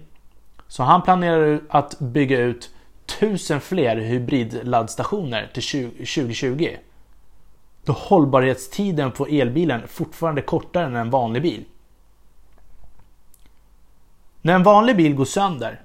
Så 0.69 0.83
han 0.83 1.03
planerar 1.03 1.61
att 1.69 1.99
bygga 1.99 2.39
ut 2.39 2.71
tusen 3.21 3.61
fler 3.61 3.97
hybridladdstationer 3.97 5.51
till 5.55 5.91
2020. 5.97 6.69
Då 7.85 7.93
hållbarhetstiden 7.93 9.11
på 9.11 9.27
elbilen 9.27 9.83
fortfarande 9.89 10.41
är 10.41 10.47
kortare 10.47 10.87
än 10.87 10.97
en 10.97 11.11
vanlig 11.11 11.43
bil. 11.43 11.65
När 14.45 14.55
en 14.55 14.63
vanlig 14.63 14.97
bil 14.97 15.15
går 15.15 15.25
sönder, 15.25 15.81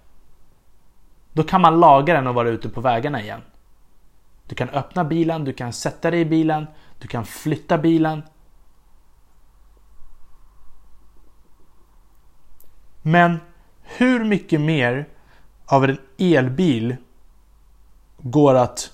då 1.33 1.43
kan 1.43 1.61
man 1.61 1.79
laga 1.79 2.13
den 2.13 2.27
och 2.27 2.35
vara 2.35 2.49
ute 2.49 2.69
på 2.69 2.81
vägarna 2.81 3.21
igen. 3.21 3.41
Du 4.47 4.55
kan 4.55 4.69
öppna 4.69 5.03
bilen, 5.03 5.45
du 5.45 5.53
kan 5.53 5.73
sätta 5.73 6.11
dig 6.11 6.19
i 6.19 6.25
bilen, 6.25 6.67
du 6.99 7.07
kan 7.07 7.25
flytta 7.25 7.77
bilen. 7.77 8.23
Men 13.01 13.39
hur 13.81 14.25
mycket 14.25 14.61
mer 14.61 15.07
av 15.65 15.83
en 15.83 15.97
elbil 16.17 16.95
går 18.17 18.55
att 18.55 18.91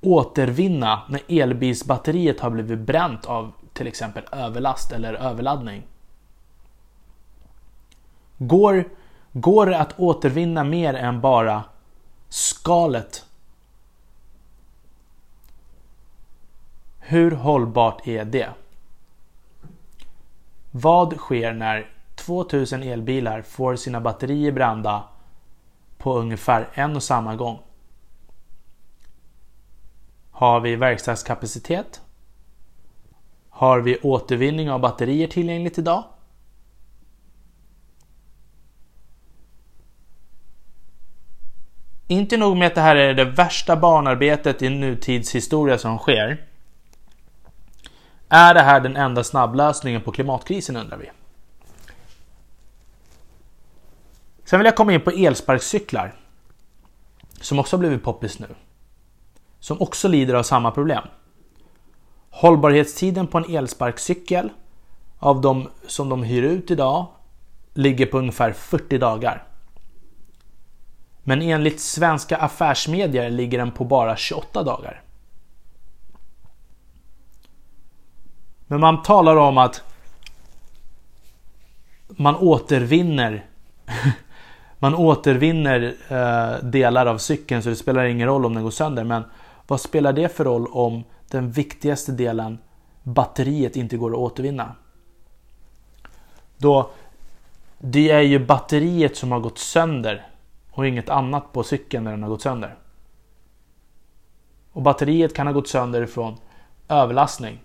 återvinna 0.00 1.02
när 1.08 1.20
elbilsbatteriet 1.28 2.40
har 2.40 2.50
blivit 2.50 2.78
bränt 2.78 3.26
av 3.26 3.52
till 3.72 3.86
exempel 3.86 4.24
överlast 4.32 4.92
eller 4.92 5.14
överladdning? 5.14 5.86
Går, 8.38 8.84
går 9.32 9.66
det 9.66 9.78
att 9.78 10.00
återvinna 10.00 10.64
mer 10.64 10.94
än 10.94 11.20
bara 11.20 11.64
skalet 12.28 13.26
Hur 17.08 17.30
hållbart 17.30 18.06
är 18.06 18.24
det? 18.24 18.50
Vad 20.70 21.16
sker 21.16 21.52
när 21.52 21.90
2000 22.14 22.82
elbilar 22.82 23.42
får 23.42 23.76
sina 23.76 24.00
batterier 24.00 24.52
brända 24.52 25.04
på 25.98 26.18
ungefär 26.18 26.68
en 26.74 26.96
och 26.96 27.02
samma 27.02 27.36
gång? 27.36 27.58
Har 30.30 30.60
vi 30.60 30.76
verkstadskapacitet? 30.76 32.00
Har 33.50 33.80
vi 33.80 33.98
återvinning 33.98 34.70
av 34.70 34.80
batterier 34.80 35.26
tillgängligt 35.26 35.78
idag? 35.78 36.04
Inte 42.08 42.36
nog 42.36 42.56
med 42.56 42.66
att 42.66 42.74
det 42.74 42.80
här 42.80 42.96
är 42.96 43.14
det 43.14 43.24
värsta 43.24 43.76
barnarbetet 43.76 44.62
i 44.62 44.68
nutidshistoria 44.68 45.78
som 45.78 45.98
sker. 45.98 46.44
Är 48.28 48.54
det 48.54 48.62
här 48.62 48.80
den 48.80 48.96
enda 48.96 49.24
snabblösningen 49.24 50.00
på 50.00 50.12
klimatkrisen 50.12 50.76
undrar 50.76 50.96
vi. 50.96 51.10
Sen 54.44 54.58
vill 54.58 54.64
jag 54.64 54.76
komma 54.76 54.92
in 54.92 55.00
på 55.00 55.10
elsparkcyklar. 55.10 56.14
Som 57.40 57.58
också 57.58 57.76
har 57.76 57.78
blivit 57.78 58.04
poppis 58.04 58.38
nu. 58.38 58.48
Som 59.60 59.80
också 59.80 60.08
lider 60.08 60.34
av 60.34 60.42
samma 60.42 60.70
problem. 60.70 61.02
Hållbarhetstiden 62.30 63.26
på 63.26 63.38
en 63.38 63.54
elsparkcykel 63.54 64.50
av 65.18 65.40
de 65.40 65.68
som 65.86 66.08
de 66.08 66.22
hyr 66.22 66.42
ut 66.42 66.70
idag 66.70 67.06
ligger 67.74 68.06
på 68.06 68.18
ungefär 68.18 68.52
40 68.52 68.98
dagar. 68.98 69.44
Men 71.28 71.42
enligt 71.42 71.80
svenska 71.80 72.36
affärsmedier 72.36 73.30
ligger 73.30 73.58
den 73.58 73.70
på 73.70 73.84
bara 73.84 74.16
28 74.16 74.62
dagar. 74.62 75.02
Men 78.66 78.80
man 78.80 79.02
talar 79.02 79.36
om 79.36 79.58
att 79.58 79.82
man 82.08 82.36
återvinner 82.36 83.44
man 84.78 84.94
återvinner 84.94 85.94
eh, 86.08 86.64
delar 86.64 87.06
av 87.06 87.18
cykeln 87.18 87.62
så 87.62 87.68
det 87.68 87.76
spelar 87.76 88.04
ingen 88.04 88.28
roll 88.28 88.46
om 88.46 88.54
den 88.54 88.62
går 88.62 88.70
sönder. 88.70 89.04
Men 89.04 89.24
vad 89.66 89.80
spelar 89.80 90.12
det 90.12 90.36
för 90.36 90.44
roll 90.44 90.66
om 90.66 91.04
den 91.30 91.50
viktigaste 91.50 92.12
delen, 92.12 92.58
batteriet, 93.02 93.76
inte 93.76 93.96
går 93.96 94.10
att 94.10 94.16
återvinna? 94.32 94.74
Då 96.58 96.90
det 97.78 98.10
är 98.10 98.20
ju 98.20 98.38
batteriet 98.38 99.16
som 99.16 99.32
har 99.32 99.40
gått 99.40 99.58
sönder 99.58 100.26
och 100.76 100.86
inget 100.86 101.08
annat 101.08 101.52
på 101.52 101.62
cykeln 101.62 102.04
när 102.04 102.10
den 102.10 102.22
har 102.22 102.30
gått 102.30 102.42
sönder. 102.42 102.76
Och 104.72 104.82
batteriet 104.82 105.34
kan 105.34 105.46
ha 105.46 105.54
gått 105.54 105.68
sönder 105.68 106.06
från 106.06 106.36
överlastning. 106.88 107.58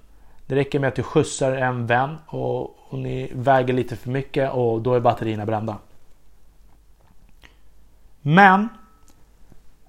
Det 0.45 0.55
räcker 0.55 0.79
med 0.79 0.87
att 0.87 0.95
du 0.95 1.03
skjutsar 1.03 1.51
en 1.51 1.87
vän 1.87 2.17
och, 2.27 2.61
och 2.61 2.99
ni 2.99 3.31
väger 3.33 3.73
lite 3.73 3.95
för 3.95 4.09
mycket 4.09 4.51
och 4.51 4.81
då 4.81 4.93
är 4.93 4.99
batterierna 4.99 5.45
brända. 5.45 5.77
Men 8.21 8.69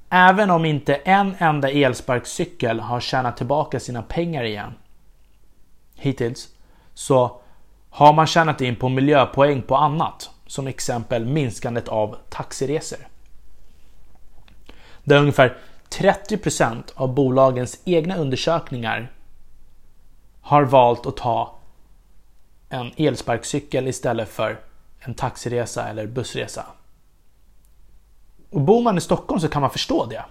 även 0.09 0.51
om 0.51 0.65
inte 0.65 0.95
en 0.95 1.35
enda 1.39 1.71
elsparkcykel 1.71 2.81
har 2.81 3.01
tjänat 3.01 3.37
tillbaka 3.37 3.81
sina 3.81 4.03
pengar 4.03 4.45
igen 4.45 4.75
hittills 5.95 6.49
så 6.95 7.41
har 7.91 8.13
man 8.13 8.27
tjänat 8.27 8.61
in 8.61 8.77
på 8.77 8.89
miljöpoäng 8.89 9.63
på 9.63 9.77
annat. 9.77 10.31
Som 10.47 10.67
exempel 10.67 11.27
minskandet 11.27 11.89
av 11.89 12.17
taxiresor. 12.29 13.12
Där 15.05 15.21
ungefär 15.21 15.57
30% 15.91 16.83
av 16.95 17.15
bolagens 17.15 17.81
egna 17.85 18.17
undersökningar 18.17 19.13
har 20.41 20.63
valt 20.63 21.07
att 21.07 21.17
ta 21.17 21.59
en 22.69 22.93
elsparkcykel 22.97 23.89
istället 23.89 24.29
för 24.29 24.61
en 25.01 25.15
taxiresa 25.15 25.89
eller 25.89 26.07
bussresa. 26.07 26.67
Och 28.51 28.61
bor 28.61 28.83
man 28.83 28.99
i 28.99 29.01
Stockholm 29.01 29.41
så 29.41 29.49
kan 29.49 29.63
man 29.63 29.71
förstå 29.71 30.07
det. 30.07 30.25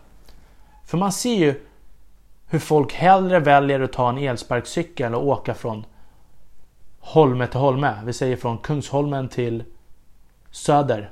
För 0.86 0.98
man 0.98 1.12
ser 1.12 1.36
ju 1.36 1.62
hur 2.48 2.60
folk 2.60 2.94
hellre 2.94 3.40
väljer 3.40 3.80
att 3.80 3.94
ta 3.94 4.10
en 4.10 4.18
elsparkcykel 4.18 5.16
och 5.16 5.28
åka 5.28 5.54
från 5.54 5.86
Holme 7.00 7.48
till 7.48 7.60
Holme. 7.60 8.02
Vi 8.06 8.14
säger 8.14 8.36
från 8.36 8.58
Kungsholmen 8.58 9.30
till 9.30 9.64
Söder. 10.52 11.12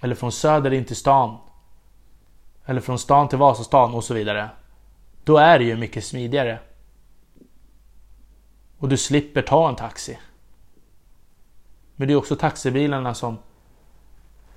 Eller 0.00 0.14
från 0.14 0.32
Söder 0.32 0.72
in 0.72 0.84
till 0.84 0.96
stan. 0.96 1.38
Eller 2.70 2.80
från 2.80 2.98
stan 2.98 3.28
till 3.28 3.38
Vasastan 3.38 3.94
och 3.94 4.04
så 4.04 4.14
vidare. 4.14 4.48
Då 5.24 5.38
är 5.38 5.58
det 5.58 5.64
ju 5.64 5.76
mycket 5.76 6.04
smidigare. 6.04 6.58
Och 8.78 8.88
du 8.88 8.96
slipper 8.96 9.42
ta 9.42 9.68
en 9.68 9.76
taxi. 9.76 10.18
Men 11.96 12.08
det 12.08 12.14
är 12.14 12.16
också 12.16 12.36
taxibilarna 12.36 13.14
som 13.14 13.38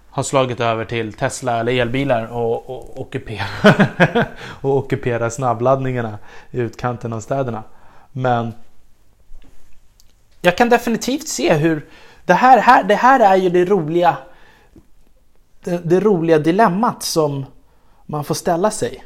har 0.10 0.24
slagit 0.24 0.60
över 0.60 0.86
till 0.86 1.14
Tesla 1.14 1.60
eller 1.60 1.82
elbilar 1.82 2.26
och, 2.26 2.70
och, 2.70 3.02
ockuperar, 3.02 4.28
och 4.62 4.78
ockuperar 4.78 5.30
snabbladdningarna 5.30 6.20
i 6.52 6.60
utkanten 6.60 7.14
av 7.14 7.20
städerna. 7.20 7.64
Men 8.12 8.54
jag 10.42 10.58
kan 10.58 10.70
definitivt 10.70 11.28
se 11.28 11.54
hur 11.54 11.86
det 12.26 12.34
här, 12.34 12.58
här, 12.58 12.84
det 12.84 12.96
här 12.96 13.20
är 13.20 13.36
ju 13.36 13.50
det 13.50 13.66
roliga 13.66 14.18
det, 15.64 15.78
det 15.78 16.00
roliga 16.00 16.40
dilemmat 16.40 17.04
som 17.04 17.46
man 18.06 18.24
får 18.24 18.36
ställa 18.36 18.72
sig. 18.72 19.04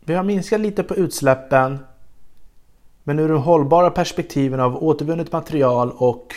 Vi 0.00 0.14
har 0.14 0.22
minskat 0.22 0.60
lite 0.60 0.82
på 0.82 0.96
utsläppen 0.96 1.78
men 3.02 3.18
ur 3.18 3.28
de 3.28 3.42
hållbara 3.42 3.90
perspektiven 3.90 4.60
av 4.60 4.84
återvunnet 4.84 5.32
material 5.32 5.90
och 5.90 6.34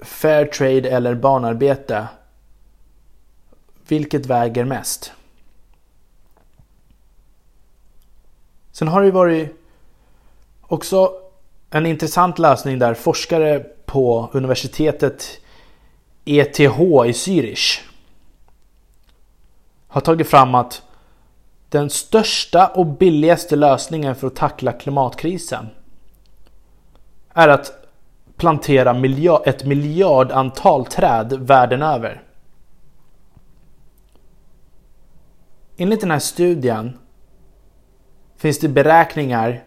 fair 0.00 0.46
trade 0.46 0.90
eller 0.90 1.14
barnarbete. 1.14 2.08
Vilket 3.88 4.26
väger 4.26 4.64
mest? 4.64 5.12
Sen 8.72 8.88
har 8.88 9.00
det 9.00 9.06
ju 9.06 9.12
varit 9.12 9.56
också 10.60 11.12
en 11.70 11.86
intressant 11.86 12.38
lösning 12.38 12.78
där 12.78 12.94
forskare 12.94 13.58
på 13.86 14.30
universitetet 14.32 15.40
ETH 16.24 16.60
i 16.60 17.12
Zürich 17.12 17.80
har 19.88 20.00
tagit 20.00 20.28
fram 20.28 20.54
att 20.54 20.82
den 21.68 21.90
största 21.90 22.66
och 22.66 22.86
billigaste 22.86 23.56
lösningen 23.56 24.14
för 24.14 24.26
att 24.26 24.36
tackla 24.36 24.72
klimatkrisen 24.72 25.66
är 27.34 27.48
att 27.48 27.72
plantera 28.36 28.92
miljard, 28.92 29.42
ett 29.44 29.64
miljardantal 29.64 30.86
träd 30.86 31.32
världen 31.32 31.82
över. 31.82 32.22
Enligt 35.76 36.00
den 36.00 36.10
här 36.10 36.18
studien 36.18 36.98
finns 38.36 38.58
det 38.58 38.68
beräkningar 38.68 39.64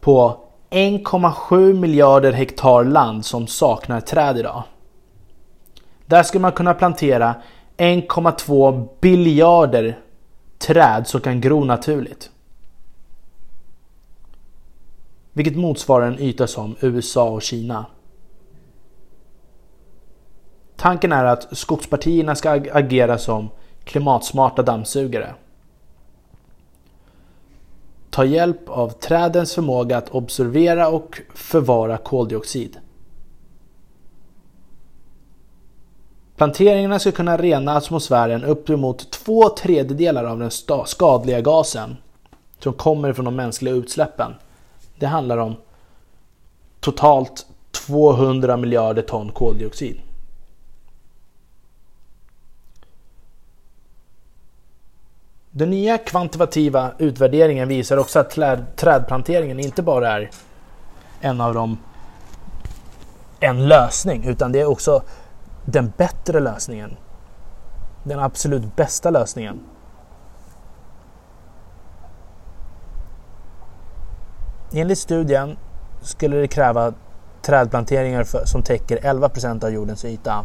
på 0.00 0.40
1,7 0.70 1.72
miljarder 1.72 2.32
hektar 2.32 2.84
land 2.84 3.24
som 3.24 3.46
saknar 3.46 4.00
träd 4.00 4.38
idag. 4.38 4.62
Där 6.06 6.22
skulle 6.22 6.42
man 6.42 6.52
kunna 6.52 6.74
plantera 6.74 7.34
1,2 7.80 8.88
biljarder 9.00 9.98
träd 10.58 11.06
som 11.06 11.20
kan 11.20 11.40
gro 11.40 11.64
naturligt. 11.64 12.30
Vilket 15.32 15.56
motsvarar 15.56 16.06
en 16.06 16.20
yta 16.20 16.46
som 16.46 16.76
USA 16.80 17.30
och 17.30 17.42
Kina. 17.42 17.86
Tanken 20.76 21.12
är 21.12 21.24
att 21.24 21.56
skogspartierna 21.56 22.34
ska 22.34 22.50
agera 22.50 23.18
som 23.18 23.48
klimatsmarta 23.84 24.62
dammsugare. 24.62 25.34
Ta 28.10 28.24
hjälp 28.24 28.68
av 28.68 28.88
trädens 28.90 29.54
förmåga 29.54 29.96
att 29.96 30.08
observera 30.08 30.88
och 30.88 31.20
förvara 31.34 31.96
koldioxid. 31.96 32.78
Planteringarna 36.40 36.98
ska 36.98 37.12
kunna 37.12 37.36
rena 37.36 37.76
atmosfären 37.76 38.44
uppemot 38.44 39.10
två 39.10 39.48
tredjedelar 39.48 40.24
av 40.24 40.38
den 40.38 40.50
skadliga 40.86 41.40
gasen 41.40 41.96
som 42.58 42.72
kommer 42.72 43.12
från 43.12 43.24
de 43.24 43.36
mänskliga 43.36 43.74
utsläppen. 43.74 44.34
Det 44.98 45.06
handlar 45.06 45.38
om 45.38 45.56
totalt 46.80 47.46
200 47.70 48.56
miljarder 48.56 49.02
ton 49.02 49.32
koldioxid. 49.32 50.00
Den 55.50 55.70
nya 55.70 55.98
kvantitativa 55.98 56.92
utvärderingen 56.98 57.68
visar 57.68 57.96
också 57.96 58.18
att 58.18 58.30
trädplanteringen 58.76 59.60
inte 59.60 59.82
bara 59.82 60.12
är 60.12 60.30
en 61.20 61.40
av 61.40 61.54
dem 61.54 61.78
en 63.40 63.68
lösning 63.68 64.24
utan 64.24 64.52
det 64.52 64.60
är 64.60 64.66
också 64.66 65.02
den 65.64 65.92
bättre 65.96 66.40
lösningen. 66.40 66.96
Den 68.02 68.18
absolut 68.18 68.76
bästa 68.76 69.10
lösningen. 69.10 69.60
Enligt 74.72 74.98
studien 74.98 75.56
skulle 76.02 76.36
det 76.36 76.48
kräva 76.48 76.92
trädplanteringar 77.42 78.24
för, 78.24 78.44
som 78.44 78.62
täcker 78.62 78.98
11 79.02 79.28
procent 79.28 79.64
av 79.64 79.70
jordens 79.70 80.04
yta 80.04 80.44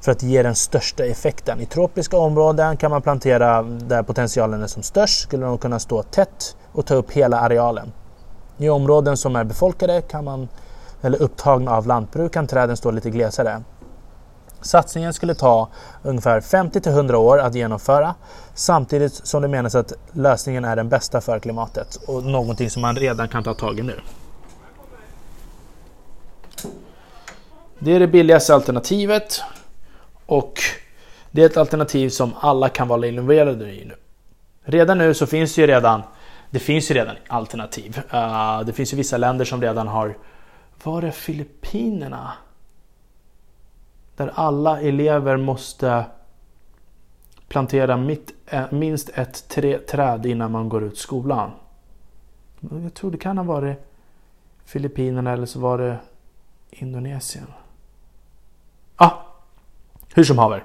för 0.00 0.12
att 0.12 0.22
ge 0.22 0.42
den 0.42 0.54
största 0.54 1.04
effekten. 1.04 1.60
I 1.60 1.66
tropiska 1.66 2.16
områden 2.16 2.76
kan 2.76 2.90
man 2.90 3.02
plantera 3.02 3.62
där 3.62 4.02
potentialen 4.02 4.62
är 4.62 4.66
som 4.66 4.82
störst, 4.82 5.22
skulle 5.22 5.46
de 5.46 5.58
kunna 5.58 5.78
stå 5.78 6.02
tätt 6.02 6.56
och 6.72 6.86
ta 6.86 6.94
upp 6.94 7.10
hela 7.10 7.40
arealen. 7.40 7.92
I 8.58 8.68
områden 8.68 9.16
som 9.16 9.36
är 9.36 9.44
befolkade 9.44 10.02
kan 10.02 10.24
man, 10.24 10.48
eller 11.02 11.22
upptagna 11.22 11.70
av 11.70 11.86
lantbruk 11.86 12.32
kan 12.32 12.46
träden 12.46 12.76
stå 12.76 12.90
lite 12.90 13.10
glesare. 13.10 13.62
Satsningen 14.60 15.12
skulle 15.12 15.34
ta 15.34 15.68
ungefär 16.02 16.40
50-100 16.40 17.14
år 17.14 17.38
att 17.38 17.54
genomföra 17.54 18.14
samtidigt 18.54 19.14
som 19.14 19.42
det 19.42 19.48
menas 19.48 19.74
att 19.74 19.92
lösningen 20.12 20.64
är 20.64 20.76
den 20.76 20.88
bästa 20.88 21.20
för 21.20 21.38
klimatet 21.38 21.96
och 22.06 22.24
någonting 22.24 22.70
som 22.70 22.82
man 22.82 22.96
redan 22.96 23.28
kan 23.28 23.42
ta 23.42 23.54
tag 23.54 23.78
i 23.78 23.82
nu. 23.82 24.00
Det 27.78 27.92
är 27.92 28.00
det 28.00 28.06
billigaste 28.06 28.54
alternativet 28.54 29.42
och 30.26 30.54
det 31.30 31.42
är 31.42 31.46
ett 31.46 31.56
alternativ 31.56 32.08
som 32.08 32.32
alla 32.40 32.68
kan 32.68 32.88
vara 32.88 33.06
involverade 33.06 33.72
i 33.72 33.84
nu. 33.84 33.94
Redan 34.64 34.98
nu 34.98 35.14
så 35.14 35.26
finns 35.26 35.54
det 35.54 35.60
ju 35.60 35.66
redan 35.66 36.02
det 36.50 36.58
finns 36.58 36.90
ju 36.90 36.94
redan 36.94 37.16
alternativ. 37.28 38.00
Eh, 38.10 38.60
det 38.60 38.72
finns 38.72 38.92
ju 38.92 38.96
vissa 38.96 39.16
länder 39.16 39.44
som 39.44 39.62
redan 39.62 39.88
har 39.88 40.16
var 40.84 41.02
är 41.02 41.10
Filippinerna? 41.10 42.32
Där 44.16 44.32
alla 44.34 44.80
elever 44.80 45.36
måste 45.36 46.04
plantera 47.48 47.96
mitt, 47.96 48.32
eh, 48.46 48.72
minst 48.72 49.08
ett 49.08 49.48
tre, 49.48 49.78
träd 49.78 50.26
innan 50.26 50.52
man 50.52 50.68
går 50.68 50.84
ut 50.84 50.98
skolan. 50.98 51.50
Jag 52.60 52.94
tror 52.94 53.10
det 53.10 53.18
kan 53.18 53.38
ha 53.38 53.44
varit 53.44 53.76
Filippinerna 54.64 55.32
eller 55.32 55.46
så 55.46 55.60
var 55.60 55.78
det 55.78 55.98
Indonesien. 56.70 57.46
Ja, 58.98 59.06
ah, 59.06 59.26
hur 60.14 60.24
som 60.24 60.38
haver. 60.38 60.64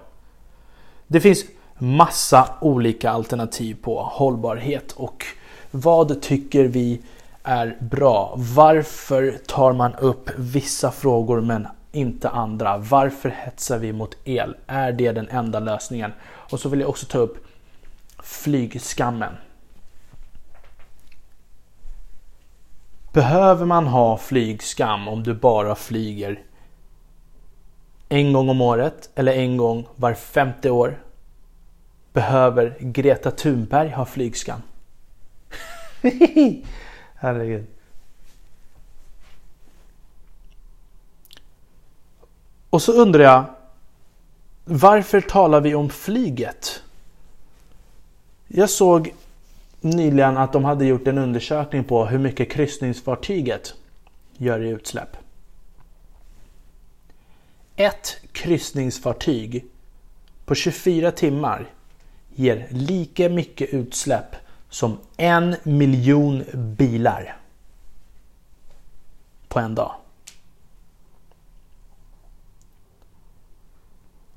Det 1.07 1.19
finns 1.19 1.45
massa 1.77 2.49
olika 2.61 3.09
alternativ 3.09 3.77
på 3.81 4.03
hållbarhet 4.03 4.91
och 4.91 5.25
vad 5.71 6.21
tycker 6.21 6.65
vi 6.65 7.01
är 7.45 7.77
bra? 7.79 8.33
Varför 8.37 9.39
tar 9.47 9.73
man 9.73 9.95
upp 9.95 10.29
vissa 10.37 10.91
frågor 10.91 11.41
men 11.41 11.67
inte 11.91 12.29
andra? 12.29 12.77
Varför 12.77 13.29
hetsar 13.29 13.77
vi 13.77 13.93
mot 13.93 14.17
el? 14.23 14.55
Är 14.67 14.91
det 14.91 15.11
den 15.11 15.29
enda 15.29 15.59
lösningen? 15.59 16.13
Och 16.23 16.59
så 16.59 16.69
vill 16.69 16.79
jag 16.79 16.89
också 16.89 17.05
ta 17.05 17.17
upp 17.17 17.37
flygskammen. 18.23 19.33
Behöver 23.13 23.65
man 23.65 23.87
ha 23.87 24.17
flygskam 24.17 25.07
om 25.07 25.23
du 25.23 25.33
bara 25.33 25.75
flyger 25.75 26.39
en 28.09 28.33
gång 28.33 28.49
om 28.49 28.61
året 28.61 29.09
eller 29.15 29.33
en 29.33 29.57
gång 29.57 29.87
var 29.95 30.13
femte 30.13 30.69
år? 30.69 30.99
Behöver 32.13 32.77
Greta 32.79 33.31
Thunberg 33.31 33.89
ha 33.89 34.05
flygskam? 34.05 34.61
Herregud. 37.15 37.65
Och 42.69 42.81
så 42.81 42.91
undrar 42.91 43.23
jag, 43.23 43.45
varför 44.65 45.21
talar 45.21 45.61
vi 45.61 45.75
om 45.75 45.89
flyget? 45.89 46.83
Jag 48.47 48.69
såg 48.69 49.13
nyligen 49.81 50.37
att 50.37 50.53
de 50.53 50.63
hade 50.63 50.85
gjort 50.85 51.07
en 51.07 51.17
undersökning 51.17 51.83
på 51.83 52.05
hur 52.05 52.19
mycket 52.19 52.51
kryssningsfartyget 52.51 53.73
gör 54.37 54.63
i 54.63 54.69
utsläpp. 54.69 55.17
Ett 57.75 58.17
kryssningsfartyg 58.31 59.65
på 60.45 60.55
24 60.55 61.11
timmar 61.11 61.69
ger 62.35 62.67
lika 62.69 63.29
mycket 63.29 63.69
utsläpp 63.69 64.35
som 64.75 64.97
en 65.17 65.55
miljon 65.63 66.43
bilar 66.53 67.37
på 69.47 69.59
en 69.59 69.75
dag. 69.75 69.95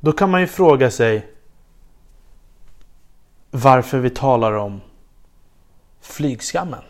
Då 0.01 0.13
kan 0.13 0.31
man 0.31 0.41
ju 0.41 0.47
fråga 0.47 0.91
sig 0.91 1.33
varför 3.51 3.99
vi 3.99 4.11
talar 4.11 4.53
om 4.53 4.81
flygskammen. 6.01 6.83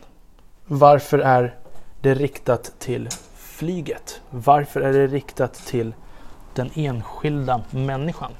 Varför 0.66 1.18
är 1.18 1.58
det 2.00 2.14
riktat 2.14 2.72
till 2.78 3.08
flyget? 3.36 4.20
Varför 4.30 4.80
är 4.80 4.92
det 4.92 5.06
riktat 5.06 5.54
till 5.54 5.94
den 6.54 6.70
enskilda 6.74 7.62
människan? 7.70 8.32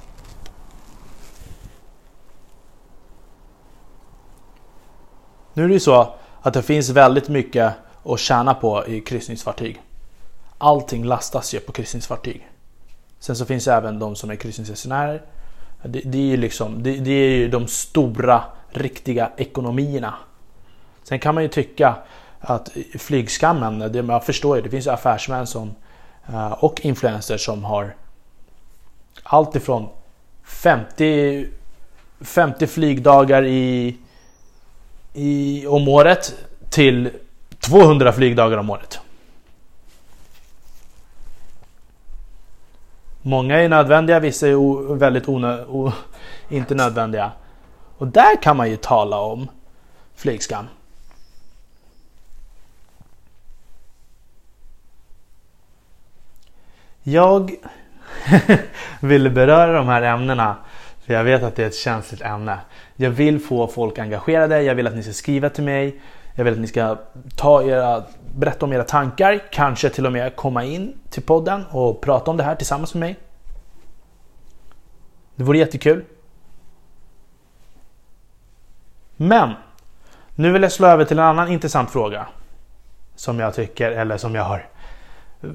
Nu 5.59 5.65
är 5.65 5.67
det 5.67 5.73
ju 5.73 5.79
så 5.79 6.15
att 6.41 6.53
det 6.53 6.61
finns 6.61 6.89
väldigt 6.89 7.29
mycket 7.29 7.73
att 8.03 8.19
tjäna 8.19 8.53
på 8.53 8.87
i 8.87 9.01
kryssningsfartyg. 9.01 9.81
Allting 10.57 11.03
lastas 11.03 11.53
ju 11.53 11.59
på 11.59 11.71
kryssningsfartyg. 11.71 12.49
Sen 13.19 13.35
så 13.35 13.45
finns 13.45 13.65
det 13.65 13.73
även 13.73 13.99
de 13.99 14.15
som 14.15 14.29
är 14.29 14.35
kryssningsresenärer. 14.35 15.21
Det, 15.83 16.01
det, 16.05 16.17
är 16.17 16.21
ju 16.21 16.37
liksom, 16.37 16.83
det, 16.83 16.91
det, 16.91 17.11
är 17.11 17.29
ju 17.29 17.49
de 17.49 17.67
stora 17.67 18.43
riktiga 18.69 19.31
ekonomierna. 19.37 20.13
Sen 21.03 21.19
kan 21.19 21.35
man 21.35 21.43
ju 21.43 21.49
tycka 21.49 21.95
att 22.39 22.69
flygskammen, 22.99 23.79
det, 23.79 23.99
jag 23.99 24.25
förstår 24.25 24.57
ju, 24.57 24.63
det 24.63 24.69
finns 24.69 24.87
affärsmän 24.87 25.47
som, 25.47 25.75
eh, 26.27 26.51
och 26.51 26.85
influencers 26.85 27.45
som 27.45 27.63
har 27.63 27.95
allt 29.23 29.55
ifrån 29.55 29.89
50, 30.43 31.47
50 32.21 32.67
flygdagar 32.67 33.45
i 33.45 33.97
i, 35.19 35.67
om 35.67 35.87
året 35.87 36.35
till 36.69 37.09
200 37.59 38.13
flygdagar 38.13 38.57
om 38.57 38.69
året. 38.69 38.99
Många 43.21 43.57
är 43.57 43.69
nödvändiga, 43.69 44.19
vissa 44.19 44.47
är 44.47 44.95
väldigt 44.95 45.29
onö 45.29 45.65
o 45.65 45.91
inte 46.49 46.75
nödvändiga. 46.75 47.31
Och 47.97 48.07
där 48.07 48.41
kan 48.41 48.57
man 48.57 48.69
ju 48.69 48.77
tala 48.77 49.17
om 49.17 49.47
flygskam. 50.15 50.65
Jag 57.03 57.55
vill 58.99 59.29
beröra 59.29 59.73
de 59.73 59.87
här 59.87 60.01
ämnena 60.01 60.55
för 61.09 61.13
jag 61.13 61.23
vet 61.23 61.43
att 61.43 61.55
det 61.55 61.63
är 61.63 61.67
ett 61.67 61.75
känsligt 61.75 62.21
ämne. 62.21 62.59
Jag 62.95 63.09
vill 63.09 63.39
få 63.39 63.67
folk 63.67 63.99
engagerade, 63.99 64.61
jag 64.61 64.75
vill 64.75 64.87
att 64.87 64.95
ni 64.95 65.03
ska 65.03 65.13
skriva 65.13 65.49
till 65.49 65.63
mig. 65.63 66.01
Jag 66.35 66.43
vill 66.43 66.53
att 66.53 66.59
ni 66.59 66.67
ska 66.67 66.97
ta 67.35 67.63
era, 67.63 68.03
berätta 68.35 68.65
om 68.65 68.73
era 68.73 68.83
tankar, 68.83 69.39
kanske 69.51 69.89
till 69.89 70.05
och 70.05 70.11
med 70.11 70.35
komma 70.35 70.63
in 70.63 70.93
till 71.09 71.23
podden 71.23 71.65
och 71.69 72.01
prata 72.01 72.31
om 72.31 72.37
det 72.37 72.43
här 72.43 72.55
tillsammans 72.55 72.93
med 72.93 72.99
mig. 72.99 73.15
Det 75.35 75.43
vore 75.43 75.57
jättekul. 75.57 76.03
Men 79.15 79.53
nu 80.35 80.51
vill 80.51 80.61
jag 80.61 80.71
slå 80.71 80.87
över 80.87 81.05
till 81.05 81.19
en 81.19 81.25
annan 81.25 81.47
intressant 81.47 81.91
fråga. 81.91 82.25
Som 83.15 83.39
jag 83.39 83.53
tycker, 83.53 83.91
eller 83.91 84.17
som 84.17 84.35
jag 84.35 84.43
har 84.43 84.65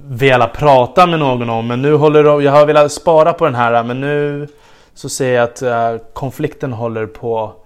velat 0.09 0.53
prata 0.53 1.07
med 1.07 1.19
någon 1.19 1.51
om. 1.51 1.67
Men 1.67 1.83
nu 1.83 1.95
håller 1.95 2.41
jag 2.41 2.53
har 2.53 2.67
velat 2.67 2.93
spara 2.93 3.33
på 3.33 3.45
den 3.45 3.55
här 3.55 3.83
men 3.83 4.01
nu 4.01 4.49
så 4.95 5.09
ser 5.09 5.33
jag 5.33 5.45
att 5.45 5.63
eh, 5.63 5.97
konflikten 6.13 6.73
håller 6.73 7.07
på 7.07 7.45
att 7.45 7.65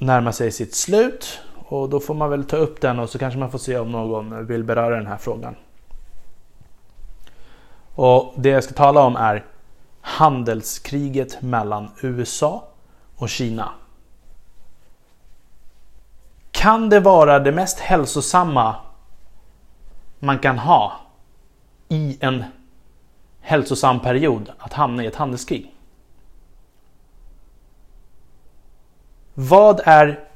närma 0.00 0.32
sig 0.32 0.52
sitt 0.52 0.74
slut. 0.74 1.40
Och 1.68 1.88
då 1.88 2.00
får 2.00 2.14
man 2.14 2.30
väl 2.30 2.44
ta 2.44 2.56
upp 2.56 2.80
den 2.80 2.98
och 2.98 3.10
så 3.10 3.18
kanske 3.18 3.38
man 3.38 3.50
får 3.50 3.58
se 3.58 3.78
om 3.78 3.92
någon 3.92 4.46
vill 4.46 4.64
beröra 4.64 4.96
den 4.96 5.06
här 5.06 5.16
frågan. 5.16 5.54
Och 7.94 8.34
det 8.36 8.48
jag 8.48 8.64
ska 8.64 8.74
tala 8.74 9.02
om 9.02 9.16
är 9.16 9.44
handelskriget 10.00 11.42
mellan 11.42 11.90
USA 12.02 12.64
och 13.16 13.28
Kina. 13.28 13.72
Kan 16.50 16.88
det 16.88 17.00
vara 17.00 17.38
det 17.38 17.52
mest 17.52 17.78
hälsosamma 17.78 18.76
man 20.18 20.38
kan 20.38 20.58
ha 20.58 20.92
i 21.88 22.18
en 22.20 22.44
hälsosam 23.40 24.00
period 24.00 24.52
att 24.58 24.72
hamna 24.72 25.04
i 25.04 25.06
ett 25.06 25.16
handelskrig? 25.16 25.71
Vad 29.34 29.80
är 29.84 30.28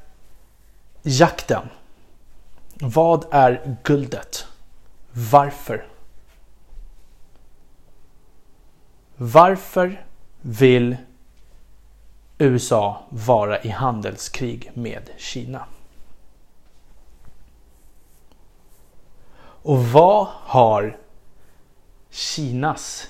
jakten? 1.01 1.69
Vad 2.73 3.25
är 3.31 3.77
guldet? 3.83 4.47
Varför? 5.31 5.87
Varför 9.15 10.05
vill 10.41 10.97
USA 12.37 13.03
vara 13.09 13.61
i 13.61 13.69
handelskrig 13.69 14.71
med 14.73 15.09
Kina? 15.17 15.65
Och 19.39 19.83
vad 19.83 20.27
har 20.31 20.97
Kinas 22.09 23.07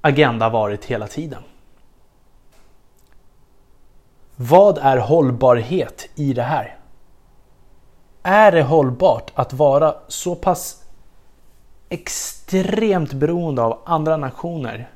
agenda 0.00 0.48
varit 0.48 0.84
hela 0.84 1.08
tiden? 1.08 1.42
Vad 4.36 4.78
är 4.78 4.96
hållbarhet 4.96 6.08
i 6.14 6.32
det 6.32 6.42
här? 6.42 6.78
Är 8.22 8.52
det 8.52 8.62
hållbart 8.62 9.32
att 9.34 9.52
vara 9.52 9.94
så 10.08 10.34
pass 10.34 10.86
extremt 11.88 13.12
beroende 13.12 13.62
av 13.62 13.82
andra 13.84 14.16
nationer. 14.16 14.90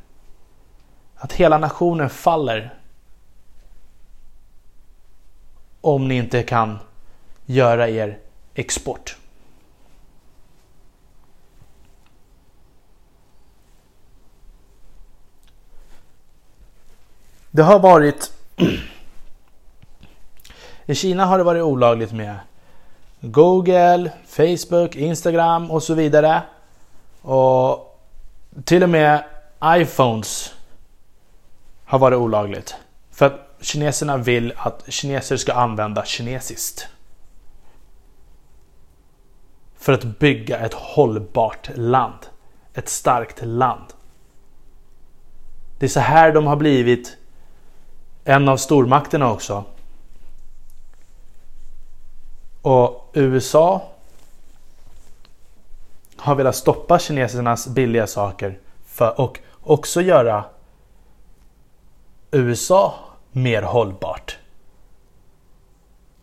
Att 1.14 1.32
hela 1.32 1.58
nationen 1.58 2.10
faller. 2.10 2.74
Om 5.80 6.08
ni 6.08 6.14
inte 6.14 6.42
kan 6.42 6.78
göra 7.46 7.88
er 7.88 8.18
export. 8.54 9.16
Det 17.50 17.62
har 17.62 17.78
varit... 17.78 18.32
I 20.90 20.94
Kina 20.94 21.24
har 21.24 21.38
det 21.38 21.44
varit 21.44 21.62
olagligt 21.62 22.12
med 22.12 22.36
Google, 23.20 24.12
Facebook, 24.26 24.96
Instagram 24.96 25.70
och 25.70 25.82
så 25.82 25.94
vidare. 25.94 26.42
Och 27.22 28.00
till 28.64 28.82
och 28.82 28.88
med 28.88 29.24
iPhones 29.64 30.54
har 31.84 31.98
varit 31.98 32.18
olagligt. 32.18 32.76
För 33.10 33.26
att 33.26 33.50
kineserna 33.60 34.16
vill 34.16 34.52
att 34.56 34.84
kineser 34.88 35.36
ska 35.36 35.52
använda 35.52 36.04
kinesiskt. 36.04 36.88
För 39.78 39.92
att 39.92 40.04
bygga 40.04 40.58
ett 40.58 40.74
hållbart 40.74 41.70
land. 41.74 42.26
Ett 42.74 42.88
starkt 42.88 43.40
land. 43.42 43.86
Det 45.78 45.86
är 45.86 45.90
så 45.90 46.00
här 46.00 46.32
de 46.32 46.46
har 46.46 46.56
blivit 46.56 47.16
en 48.24 48.48
av 48.48 48.56
stormakterna 48.56 49.32
också. 49.32 49.64
Och 52.62 53.10
USA 53.12 53.82
har 56.16 56.34
velat 56.34 56.56
stoppa 56.56 56.98
kinesernas 56.98 57.68
billiga 57.68 58.06
saker 58.06 58.58
för, 58.86 59.20
och 59.20 59.40
också 59.62 60.00
göra 60.00 60.44
USA 62.30 62.94
mer 63.32 63.62
hållbart. 63.62 64.38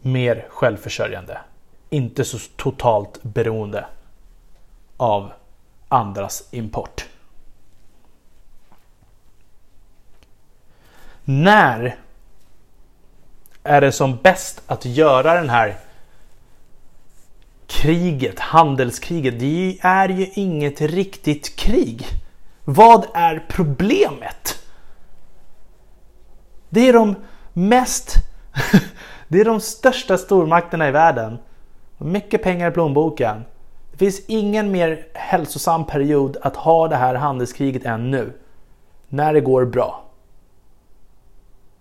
Mer 0.01 0.47
självförsörjande. 0.49 1.41
Inte 1.89 2.25
så 2.25 2.37
totalt 2.55 3.23
beroende 3.23 3.85
av 4.97 5.31
andras 5.87 6.47
import. 6.51 7.05
När 11.23 11.95
är 13.63 13.81
det 13.81 13.91
som 13.91 14.17
bäst 14.17 14.61
att 14.67 14.85
göra 14.85 15.33
den 15.33 15.49
här 15.49 15.77
kriget, 17.67 18.39
handelskriget? 18.39 19.39
Det 19.39 19.77
är 19.81 20.09
ju 20.09 20.27
inget 20.33 20.81
riktigt 20.81 21.55
krig. 21.55 22.05
Vad 22.63 23.05
är 23.13 23.45
problemet? 23.49 24.63
Det 26.69 26.89
är 26.89 26.93
de 26.93 27.15
mest... 27.53 28.15
det 29.27 29.39
är 29.39 29.45
de 29.45 29.59
största 29.59 30.17
stormakterna 30.17 30.87
i 30.87 30.91
världen. 30.91 31.37
Mycket 31.97 32.43
pengar 32.43 32.71
i 32.71 32.73
plånboken. 32.73 33.45
Det 33.91 33.97
finns 33.97 34.21
ingen 34.27 34.71
mer 34.71 35.07
hälsosam 35.13 35.85
period 35.85 36.37
att 36.41 36.55
ha 36.55 36.87
det 36.87 36.95
här 36.95 37.15
handelskriget 37.15 37.85
än 37.85 38.11
nu. 38.11 38.33
När 39.09 39.33
det 39.33 39.41
går 39.41 39.65
bra. 39.65 40.03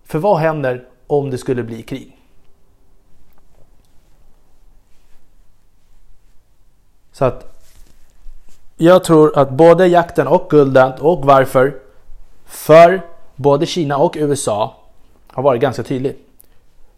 För 0.05 0.19
vad 0.19 0.39
händer 0.39 0.85
om 1.07 1.31
det 1.31 1.39
skulle 1.39 1.63
bli 1.63 1.83
krig? 1.83 2.16
Så 7.17 7.25
att 7.25 7.63
jag 8.77 9.05
tror 9.05 9.39
att 9.39 9.51
både 9.51 9.87
jakten 9.87 10.27
och 10.27 10.51
guldet 10.51 11.01
och 11.01 11.25
varför 11.25 11.77
för 12.45 13.03
både 13.37 13.67
Kina 13.67 13.97
och 13.97 14.17
USA 14.19 14.77
har 15.27 15.43
varit 15.43 15.61
ganska 15.61 15.83
tydlig. 15.83 16.17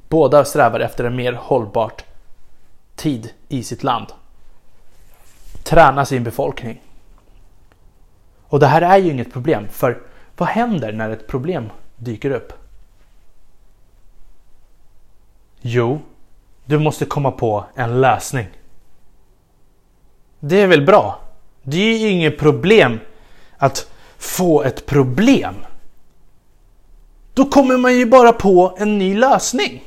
Båda 0.09 0.45
strävar 0.45 0.81
efter 0.81 1.05
en 1.05 1.17
mer 1.17 1.33
hållbart 1.33 2.05
tid 2.97 3.33
i 3.49 3.63
sitt 3.63 3.83
land. 3.83 4.07
Träna 5.63 6.05
sin 6.05 6.25
befolkning. 6.25 6.83
Och 8.49 8.61
det 8.61 8.67
här 8.67 8.83
är 8.83 8.99
ju 8.99 9.11
inget 9.11 9.33
problem, 9.33 9.69
för 9.71 10.03
vad 10.37 10.49
händer 10.49 10.93
när 10.93 11.11
ett 11.11 11.27
problem 11.27 11.71
dyker 11.97 12.31
upp? 12.31 12.53
Jo, 15.61 16.01
du 16.65 16.79
måste 16.79 17.05
komma 17.05 17.31
på 17.31 17.65
en 17.75 18.01
lösning. 18.01 18.47
Det 20.41 20.61
är 20.61 20.67
väl 20.67 20.87
bra? 20.87 21.21
Det 21.63 21.77
är 21.77 21.99
ju 21.99 22.09
inget 22.09 22.39
problem 22.39 23.01
att 23.57 23.91
få 24.19 24.63
ett 24.63 24.87
problem. 24.87 25.55
Då 27.35 27.45
kommer 27.45 27.77
man 27.77 27.95
ju 27.95 28.07
bara 28.07 28.33
på 28.33 28.75
en 28.79 28.99
ny 28.99 29.17
lösning. 29.17 29.85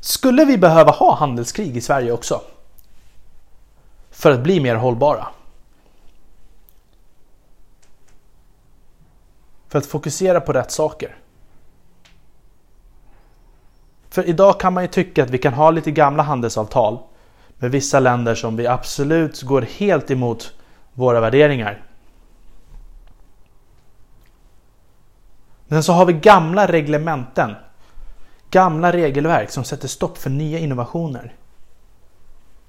Skulle 0.00 0.44
vi 0.44 0.58
behöva 0.58 0.90
ha 0.90 1.14
handelskrig 1.14 1.76
i 1.76 1.80
Sverige 1.80 2.12
också? 2.12 2.40
För 4.10 4.32
att 4.32 4.40
bli 4.40 4.60
mer 4.60 4.74
hållbara? 4.74 5.26
För 9.68 9.78
att 9.78 9.86
fokusera 9.86 10.40
på 10.40 10.52
rätt 10.52 10.70
saker. 10.70 11.16
För 14.10 14.28
idag 14.28 14.60
kan 14.60 14.72
man 14.72 14.84
ju 14.84 14.88
tycka 14.88 15.24
att 15.24 15.30
vi 15.30 15.38
kan 15.38 15.54
ha 15.54 15.70
lite 15.70 15.90
gamla 15.90 16.22
handelsavtal 16.22 16.98
med 17.60 17.70
vissa 17.70 18.00
länder 18.00 18.34
som 18.34 18.56
vi 18.56 18.66
absolut 18.66 19.42
går 19.42 19.62
helt 19.62 20.10
emot 20.10 20.54
våra 20.94 21.20
värderingar. 21.20 21.82
Men 25.66 25.82
så 25.82 25.92
har 25.92 26.06
vi 26.06 26.12
gamla 26.12 26.66
reglementen. 26.66 27.54
Gamla 28.50 28.92
regelverk 28.92 29.50
som 29.50 29.64
sätter 29.64 29.88
stopp 29.88 30.18
för 30.18 30.30
nya 30.30 30.58
innovationer. 30.58 31.34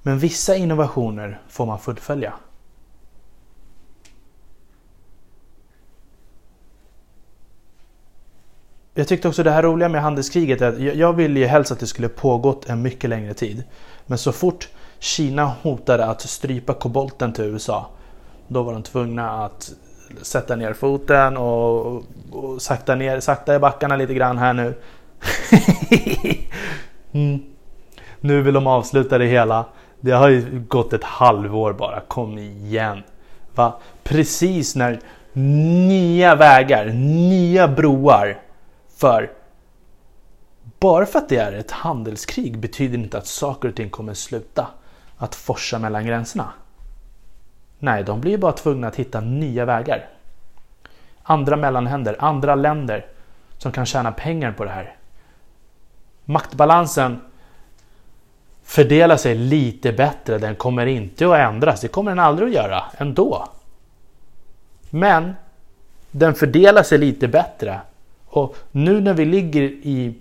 Men 0.01 0.19
vissa 0.19 0.55
innovationer 0.55 1.41
får 1.49 1.65
man 1.65 1.79
fullfölja. 1.79 2.33
Jag 8.93 9.07
tyckte 9.07 9.27
också 9.27 9.43
det 9.43 9.51
här 9.51 9.63
roliga 9.63 9.89
med 9.89 10.01
handelskriget 10.01 10.61
att 10.61 10.79
jag 10.79 11.13
ville 11.13 11.39
ju 11.39 11.45
helst 11.45 11.71
att 11.71 11.79
det 11.79 11.87
skulle 11.87 12.09
pågått 12.09 12.69
en 12.69 12.81
mycket 12.81 13.09
längre 13.09 13.33
tid. 13.33 13.63
Men 14.05 14.17
så 14.17 14.31
fort 14.31 14.69
Kina 15.01 15.45
hotade 15.45 16.05
att 16.05 16.21
strypa 16.21 16.73
kobolten 16.73 17.33
till 17.33 17.45
USA 17.45 17.89
då 18.47 18.63
var 18.63 18.73
de 18.73 18.83
tvungna 18.83 19.45
att 19.45 19.73
sätta 20.21 20.55
ner 20.55 20.73
foten 20.73 21.37
och, 21.37 22.03
och 22.31 22.61
sakta, 22.61 22.95
ner, 22.95 23.19
sakta 23.19 23.55
i 23.55 23.59
backarna 23.59 23.95
lite 23.95 24.13
grann 24.13 24.37
här 24.37 24.53
nu. 24.53 24.73
mm. 27.11 27.39
Nu 28.19 28.41
vill 28.41 28.53
de 28.53 28.67
avsluta 28.67 29.17
det 29.17 29.25
hela. 29.25 29.65
Det 29.99 30.11
har 30.11 30.29
ju 30.29 30.63
gått 30.67 30.93
ett 30.93 31.03
halvår 31.03 31.73
bara, 31.73 31.99
kom 31.99 32.37
igen. 32.37 33.03
Va? 33.55 33.79
Precis 34.03 34.75
när 34.75 34.99
nya 35.33 36.35
vägar, 36.35 36.85
nya 37.29 37.67
broar 37.67 38.39
för 38.97 39.31
bara 40.79 41.05
för 41.05 41.19
att 41.19 41.29
det 41.29 41.37
är 41.37 41.53
ett 41.53 41.71
handelskrig 41.71 42.59
betyder 42.59 42.97
inte 42.97 43.17
att 43.17 43.27
saker 43.27 43.69
och 43.69 43.75
ting 43.75 43.89
kommer 43.89 44.13
sluta 44.13 44.67
att 45.21 45.35
forsa 45.35 45.79
mellan 45.79 46.05
gränserna. 46.05 46.53
Nej, 47.79 48.03
de 48.03 48.21
blir 48.21 48.37
bara 48.37 48.51
tvungna 48.51 48.87
att 48.87 48.95
hitta 48.95 49.21
nya 49.21 49.65
vägar. 49.65 50.09
Andra 51.23 51.55
mellanhänder, 51.55 52.15
andra 52.19 52.55
länder 52.55 53.05
som 53.57 53.71
kan 53.71 53.85
tjäna 53.85 54.11
pengar 54.11 54.51
på 54.51 54.63
det 54.63 54.69
här. 54.69 54.95
Maktbalansen 56.25 57.21
fördelar 58.63 59.17
sig 59.17 59.35
lite 59.35 59.93
bättre. 59.93 60.37
Den 60.37 60.55
kommer 60.55 60.85
inte 60.85 61.25
att 61.25 61.53
ändras. 61.53 61.81
Det 61.81 61.87
kommer 61.87 62.11
den 62.11 62.19
aldrig 62.19 62.47
att 62.47 62.55
göra 62.55 62.83
ändå. 62.97 63.47
Men 64.89 65.33
den 66.11 66.33
fördelar 66.33 66.83
sig 66.83 66.97
lite 66.97 67.27
bättre. 67.27 67.81
Och 68.25 68.57
nu 68.71 69.01
när 69.01 69.13
vi 69.13 69.25
ligger 69.25 69.61
i 69.61 70.15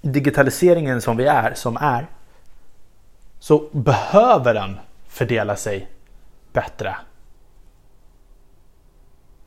digitaliseringen 0.00 1.00
som 1.00 1.16
vi 1.16 1.24
är, 1.24 1.54
som 1.54 1.76
är, 1.76 2.06
så 3.38 3.68
behöver 3.72 4.54
den 4.54 4.78
fördela 5.08 5.56
sig 5.56 5.88
bättre. 6.52 6.96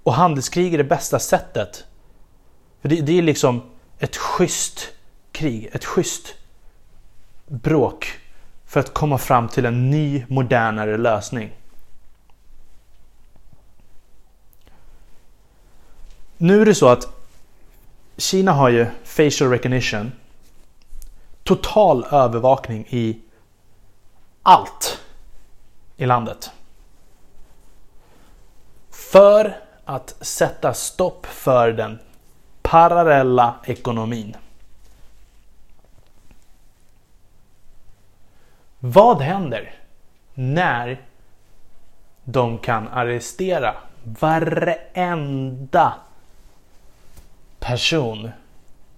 Och 0.04 0.14
handelskrig 0.14 0.74
är 0.74 0.78
det 0.78 0.84
bästa 0.84 1.20
sättet. 1.20 1.86
För 2.82 2.90
det, 2.90 3.02
det 3.02 3.18
är 3.18 3.22
liksom 3.22 3.62
ett 4.00 4.18
schysst 4.18 4.88
krig, 5.32 5.70
ett 5.74 5.86
schysst 5.86 6.36
bråk 7.48 8.20
för 8.66 8.80
att 8.80 8.94
komma 8.94 9.18
fram 9.18 9.48
till 9.48 9.66
en 9.66 9.90
ny 9.90 10.26
modernare 10.28 10.98
lösning. 10.98 11.52
Nu 16.38 16.62
är 16.62 16.66
det 16.66 16.76
så 16.76 16.88
att 16.88 17.08
Kina 18.18 18.52
har 18.52 18.70
ju 18.70 18.86
facial 19.04 19.50
recognition. 19.52 20.12
Total 21.44 22.06
övervakning 22.12 22.86
i 22.90 23.22
allt 24.50 25.00
i 25.98 26.06
landet. 26.06 26.52
För 28.90 29.58
att 29.86 30.16
sätta 30.22 30.74
stopp 30.74 31.26
för 31.26 31.72
den 31.72 32.00
parallella 32.62 33.56
ekonomin. 33.64 34.38
Vad 38.80 39.22
händer 39.22 39.76
när 40.34 41.02
de 42.24 42.58
kan 42.58 42.88
arrestera 42.88 43.76
varenda 44.04 45.94
person? 47.60 48.32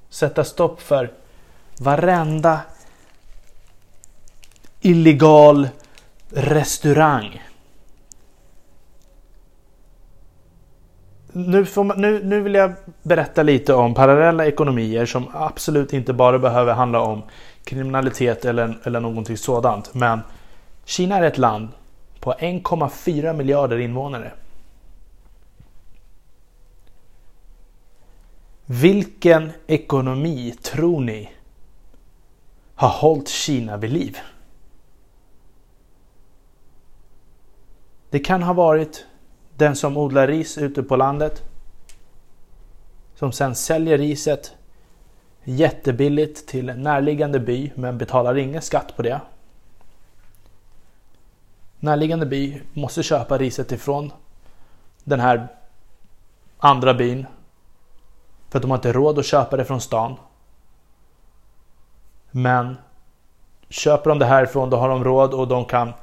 Sätta 0.09 0.43
stopp 0.43 0.81
för 0.81 1.11
varenda 1.77 2.61
illegal 4.81 5.69
restaurang. 6.29 7.41
Nu, 11.33 11.65
man, 11.75 12.01
nu, 12.01 12.23
nu 12.23 12.41
vill 12.41 12.53
jag 12.53 12.73
berätta 13.03 13.43
lite 13.43 13.73
om 13.73 13.93
parallella 13.93 14.45
ekonomier 14.45 15.05
som 15.05 15.27
absolut 15.33 15.93
inte 15.93 16.13
bara 16.13 16.39
behöver 16.39 16.73
handla 16.73 17.01
om 17.01 17.23
kriminalitet 17.63 18.45
eller, 18.45 18.77
eller 18.83 18.99
någonting 18.99 19.37
sådant. 19.37 19.93
Men 19.93 20.19
Kina 20.85 21.17
är 21.17 21.21
ett 21.23 21.37
land 21.37 21.67
på 22.19 22.33
1,4 22.33 23.33
miljarder 23.33 23.77
invånare. 23.77 24.31
Vilken 28.65 29.51
ekonomi 29.67 30.55
tror 30.61 31.01
ni 31.01 31.29
har 32.75 32.89
hållit 32.89 33.29
Kina 33.29 33.77
vid 33.77 33.93
liv? 33.93 34.17
Det 38.11 38.19
kan 38.19 38.43
ha 38.43 38.53
varit 38.53 39.05
den 39.55 39.75
som 39.75 39.97
odlar 39.97 40.27
ris 40.27 40.57
ute 40.57 40.83
på 40.83 40.95
landet. 40.95 41.43
Som 43.15 43.31
sen 43.31 43.55
säljer 43.55 43.97
riset 43.97 44.55
jättebilligt 45.43 46.47
till 46.47 46.69
en 46.69 46.83
närliggande 46.83 47.39
by 47.39 47.71
men 47.75 47.97
betalar 47.97 48.37
ingen 48.37 48.61
skatt 48.61 48.95
på 48.95 49.01
det. 49.01 49.21
Närliggande 51.79 52.25
by 52.25 52.61
måste 52.73 53.03
köpa 53.03 53.37
riset 53.37 53.71
ifrån 53.71 54.11
den 55.03 55.19
här 55.19 55.47
andra 56.57 56.93
byn. 56.93 57.25
För 58.49 58.59
att 58.59 58.61
de 58.61 58.71
har 58.71 58.77
inte 58.77 58.93
råd 58.93 59.19
att 59.19 59.25
köpa 59.25 59.57
det 59.57 59.65
från 59.65 59.81
stan. 59.81 60.15
Men 62.31 62.77
köper 63.69 64.09
de 64.09 64.19
det 64.19 64.25
härifrån 64.25 64.69
då 64.69 64.77
har 64.77 64.89
de 64.89 65.03
råd 65.03 65.33
och 65.33 65.47
de 65.47 65.65
kan 65.65 65.93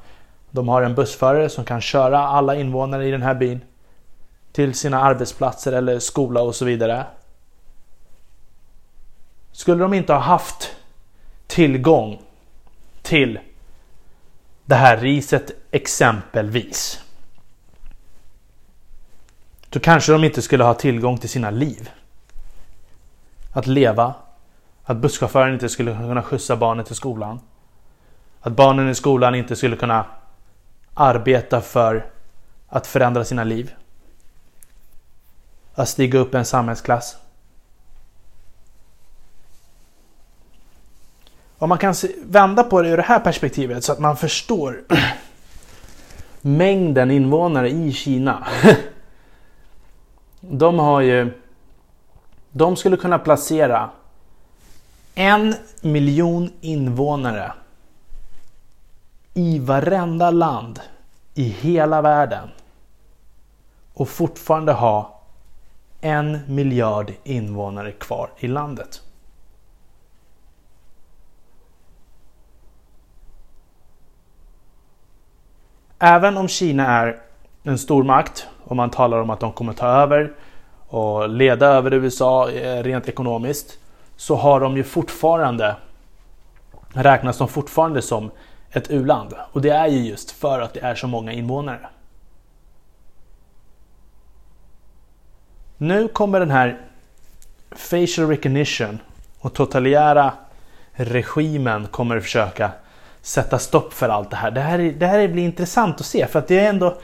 de 0.51 0.67
har 0.67 0.81
en 0.81 0.95
bussförare 0.95 1.49
som 1.49 1.65
kan 1.65 1.81
köra 1.81 2.19
alla 2.19 2.55
invånare 2.55 3.07
i 3.07 3.11
den 3.11 3.21
här 3.21 3.35
byn 3.35 3.61
till 4.51 4.73
sina 4.73 5.01
arbetsplatser 5.01 5.71
eller 5.71 5.99
skola 5.99 6.41
och 6.41 6.55
så 6.55 6.65
vidare. 6.65 7.05
Skulle 9.51 9.83
de 9.83 9.93
inte 9.93 10.13
ha 10.13 10.19
haft 10.19 10.75
tillgång 11.47 12.21
till 13.01 13.39
det 14.65 14.75
här 14.75 14.97
riset 14.97 15.51
exempelvis. 15.71 17.03
Då 19.69 19.79
kanske 19.79 20.11
de 20.11 20.23
inte 20.23 20.41
skulle 20.41 20.63
ha 20.63 20.73
tillgång 20.73 21.17
till 21.17 21.29
sina 21.29 21.49
liv. 21.49 21.89
Att 23.53 23.67
leva. 23.67 24.13
Att 24.83 24.97
busschauffören 24.97 25.53
inte 25.53 25.69
skulle 25.69 25.95
kunna 25.95 26.23
skjutsa 26.23 26.55
barnen 26.55 26.85
till 26.85 26.95
skolan. 26.95 27.39
Att 28.41 28.53
barnen 28.53 28.89
i 28.89 28.95
skolan 28.95 29.35
inte 29.35 29.55
skulle 29.55 29.75
kunna 29.75 30.05
arbeta 30.99 31.61
för 31.61 32.05
att 32.67 32.87
förändra 32.87 33.25
sina 33.25 33.43
liv. 33.43 33.71
Att 35.75 35.89
stiga 35.89 36.19
upp 36.19 36.33
en 36.33 36.45
samhällsklass. 36.45 37.17
Om 41.57 41.69
man 41.69 41.77
kan 41.77 41.95
vända 42.23 42.63
på 42.63 42.81
det 42.81 42.89
ur 42.89 42.97
det 42.97 43.03
här 43.03 43.19
perspektivet 43.19 43.83
så 43.83 43.91
att 43.91 43.99
man 43.99 44.17
förstår 44.17 44.83
mängden 46.41 47.11
invånare 47.11 47.69
i 47.69 47.93
Kina. 47.93 48.47
De 50.39 50.79
har 50.79 51.01
ju... 51.01 51.41
De 52.51 52.75
skulle 52.75 52.97
kunna 52.97 53.19
placera 53.19 53.89
en 55.15 55.55
miljon 55.81 56.51
invånare 56.61 57.53
i 59.33 59.59
varenda 59.59 60.31
land 60.31 60.79
i 61.33 61.43
hela 61.43 62.01
världen 62.01 62.49
och 63.93 64.09
fortfarande 64.09 64.73
ha 64.73 65.21
en 66.01 66.39
miljard 66.47 67.13
invånare 67.23 67.91
kvar 67.91 68.29
i 68.37 68.47
landet. 68.47 69.01
Även 75.99 76.37
om 76.37 76.47
Kina 76.47 76.87
är 76.87 77.21
en 77.63 77.77
stormakt 77.77 78.47
och 78.63 78.75
man 78.75 78.89
talar 78.89 79.21
om 79.21 79.29
att 79.29 79.39
de 79.39 79.51
kommer 79.51 79.73
ta 79.73 79.87
över 79.87 80.33
och 80.87 81.29
leda 81.29 81.67
över 81.67 81.93
USA 81.93 82.51
eh, 82.51 82.83
rent 82.83 83.09
ekonomiskt 83.09 83.77
så 84.15 84.35
har 84.35 84.59
de 84.59 84.77
ju 84.77 84.83
fortfarande 84.83 85.75
räknas 86.93 87.37
de 87.37 87.47
fortfarande 87.47 88.01
som 88.01 88.31
ett 88.71 88.91
uland. 88.91 89.33
Och 89.51 89.61
det 89.61 89.69
är 89.69 89.87
ju 89.87 90.07
just 90.07 90.31
för 90.31 90.61
att 90.61 90.73
det 90.73 90.79
är 90.79 90.95
så 90.95 91.07
många 91.07 91.31
invånare. 91.31 91.89
Nu 95.77 96.07
kommer 96.07 96.39
den 96.39 96.51
här 96.51 96.81
facial 97.71 98.27
recognition 98.27 98.99
och 99.39 99.53
totalitära 99.53 100.33
regimen 100.91 101.87
kommer 101.87 102.19
försöka 102.19 102.71
sätta 103.21 103.59
stopp 103.59 103.93
för 103.93 104.09
allt 104.09 104.29
det 104.29 104.35
här. 104.35 104.51
Det 104.51 104.61
här, 104.61 104.77
det 104.77 105.07
här 105.07 105.27
blir 105.27 105.43
intressant 105.43 105.99
att 105.99 106.05
se 106.05 106.27
för 106.27 106.39
att 106.39 106.47
det 106.47 106.59
är 106.59 106.69
ändå 106.69 106.97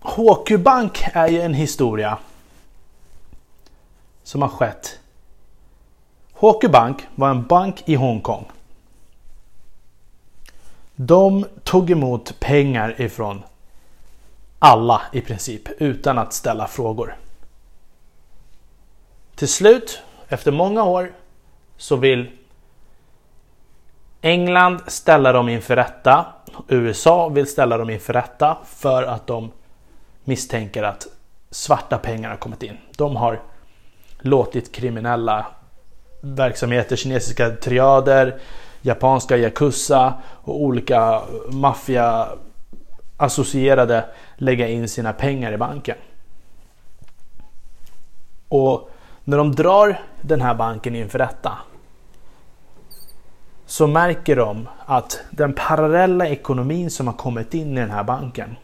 HQ 0.00 0.58
Bank 0.58 1.08
är 1.12 1.28
ju 1.28 1.40
en 1.40 1.54
historia 1.54 2.18
som 4.22 4.42
har 4.42 4.48
skett. 4.48 4.98
HQ 6.32 6.70
Bank 6.70 7.06
var 7.14 7.30
en 7.30 7.46
bank 7.46 7.82
i 7.86 7.94
Hongkong 7.94 8.44
de 10.96 11.46
tog 11.64 11.90
emot 11.90 12.40
pengar 12.40 13.00
ifrån 13.00 13.42
alla 14.58 15.02
i 15.12 15.20
princip 15.20 15.68
utan 15.78 16.18
att 16.18 16.32
ställa 16.32 16.66
frågor. 16.66 17.16
Till 19.34 19.48
slut, 19.48 20.02
efter 20.28 20.52
många 20.52 20.84
år, 20.84 21.12
så 21.76 21.96
vill 21.96 22.30
England 24.20 24.80
ställa 24.86 25.32
dem 25.32 25.48
inför 25.48 25.76
rätta. 25.76 26.26
USA 26.68 27.28
vill 27.28 27.46
ställa 27.46 27.78
dem 27.78 27.90
inför 27.90 28.12
rätta 28.12 28.58
för 28.64 29.02
att 29.02 29.26
de 29.26 29.52
misstänker 30.24 30.82
att 30.82 31.06
svarta 31.50 31.98
pengar 31.98 32.30
har 32.30 32.36
kommit 32.36 32.62
in. 32.62 32.78
De 32.96 33.16
har 33.16 33.40
låtit 34.18 34.72
kriminella 34.72 35.46
verksamheter, 36.20 36.96
kinesiska 36.96 37.50
triader, 37.50 38.38
japanska 38.82 39.36
Yakuza 39.36 40.14
och 40.24 40.62
olika 40.62 41.22
maffia 41.50 42.28
associerade 43.16 44.04
lägga 44.36 44.68
in 44.68 44.88
sina 44.88 45.12
pengar 45.12 45.52
i 45.52 45.56
banken. 45.56 45.96
Och 48.48 48.90
när 49.24 49.36
de 49.36 49.54
drar 49.54 50.00
den 50.20 50.40
här 50.40 50.54
banken 50.54 50.96
inför 50.96 51.18
rätta 51.18 51.58
så 53.66 53.86
märker 53.86 54.36
de 54.36 54.68
att 54.86 55.20
den 55.30 55.52
parallella 55.52 56.28
ekonomin 56.28 56.90
som 56.90 57.06
har 57.06 57.14
kommit 57.14 57.54
in 57.54 57.78
i 57.78 57.80
den 57.80 57.90
här 57.90 58.04
banken 58.04 58.56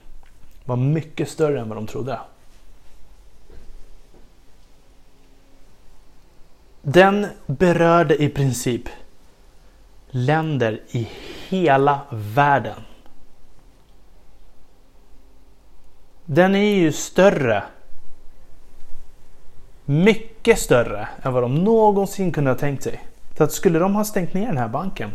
var 0.64 0.76
mycket 0.76 1.28
större 1.28 1.60
än 1.60 1.68
vad 1.68 1.78
de 1.78 1.86
trodde. 1.86 2.18
Den 6.82 7.26
berörde 7.46 8.22
i 8.22 8.28
princip 8.28 8.88
länder 10.12 10.80
i 10.90 11.08
hela 11.48 12.00
världen. 12.10 12.80
Den 16.24 16.54
är 16.54 16.74
ju 16.74 16.92
större. 16.92 17.62
Mycket 19.84 20.58
större 20.58 21.08
än 21.22 21.32
vad 21.32 21.42
de 21.42 21.54
någonsin 21.54 22.32
kunde 22.32 22.50
ha 22.50 22.58
tänkt 22.58 22.82
sig. 22.82 23.00
Så 23.36 23.44
att 23.44 23.52
skulle 23.52 23.78
de 23.78 23.94
ha 23.94 24.04
stängt 24.04 24.34
ner 24.34 24.46
den 24.46 24.58
här 24.58 24.68
banken, 24.68 25.10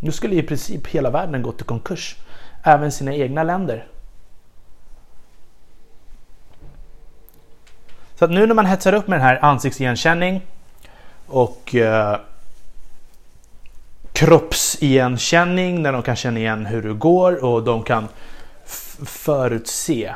då 0.00 0.12
skulle 0.12 0.34
i 0.34 0.42
princip 0.42 0.86
hela 0.86 1.10
världen 1.10 1.42
gått 1.42 1.60
i 1.60 1.64
konkurs. 1.64 2.16
Även 2.62 2.92
sina 2.92 3.14
egna 3.14 3.42
länder. 3.42 3.86
Så 8.14 8.24
att 8.24 8.30
nu 8.30 8.46
när 8.46 8.54
man 8.54 8.66
hetsar 8.66 8.92
upp 8.92 9.08
med 9.08 9.18
den 9.18 9.26
här 9.26 9.44
ansiktsigenkänning 9.44 10.40
och 11.26 11.74
uh, 11.74 12.16
kroppsigenkänning 14.22 15.82
när 15.82 15.92
de 15.92 16.02
kan 16.02 16.16
känna 16.16 16.38
igen 16.38 16.66
hur 16.66 16.82
du 16.82 16.94
går 16.94 17.44
och 17.44 17.62
de 17.62 17.82
kan 17.82 18.08
förutse. 19.04 20.14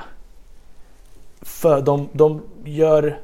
För 1.42 1.82
de, 1.82 2.09
de 2.12 2.42
gör 2.64 3.18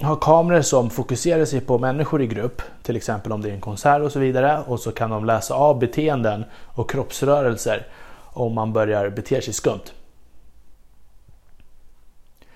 har 0.00 0.16
kameror 0.16 0.62
som 0.62 0.90
fokuserar 0.90 1.44
sig 1.44 1.60
på 1.60 1.78
människor 1.78 2.22
i 2.22 2.26
grupp, 2.26 2.62
till 2.82 2.96
exempel 2.96 3.32
om 3.32 3.42
det 3.42 3.50
är 3.50 3.54
en 3.54 3.60
konsert 3.60 4.02
och 4.02 4.12
så 4.12 4.18
vidare. 4.18 4.62
Och 4.66 4.80
så 4.80 4.92
kan 4.92 5.10
de 5.10 5.24
läsa 5.24 5.54
av 5.54 5.78
beteenden 5.78 6.44
och 6.52 6.90
kroppsrörelser 6.90 7.86
om 8.32 8.54
man 8.54 8.72
börjar 8.72 9.10
bete 9.10 9.42
sig 9.42 9.54
skumt. 9.54 9.92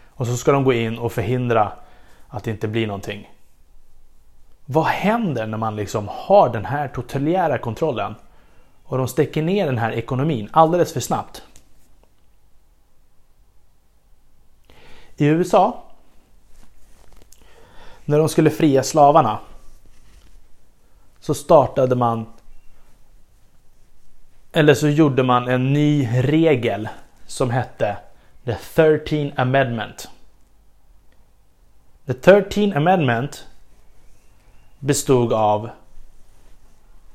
Och 0.07 0.26
så 0.26 0.36
ska 0.36 0.53
de 0.53 0.64
gå 0.64 0.72
in 0.72 0.98
och 0.98 1.12
förhindra 1.12 1.72
att 2.28 2.44
det 2.44 2.50
inte 2.50 2.68
blir 2.68 2.86
någonting. 2.86 3.28
Vad 4.66 4.84
händer 4.84 5.46
när 5.46 5.58
man 5.58 5.76
liksom 5.76 6.08
har 6.08 6.48
den 6.48 6.64
här 6.64 6.88
totaliära 6.88 7.58
kontrollen 7.58 8.14
och 8.84 8.98
de 8.98 9.08
stäcker 9.08 9.42
ner 9.42 9.66
den 9.66 9.78
här 9.78 9.92
ekonomin 9.92 10.48
alldeles 10.52 10.92
för 10.92 11.00
snabbt? 11.00 11.42
I 15.16 15.26
USA 15.26 15.82
när 18.04 18.18
de 18.18 18.28
skulle 18.28 18.50
fria 18.50 18.82
slavarna 18.82 19.38
så 21.20 21.34
startade 21.34 21.96
man 21.96 22.26
eller 24.52 24.74
så 24.74 24.88
gjorde 24.88 25.22
man 25.22 25.48
en 25.48 25.72
ny 25.72 26.08
regel 26.12 26.88
som 27.26 27.50
hette 27.50 27.96
The 28.44 28.56
13 28.74 29.32
Amendment. 29.36 30.08
The 32.06 32.14
13 32.14 32.72
Amendment 32.72 33.46
bestod 34.83 35.33
av 35.33 35.70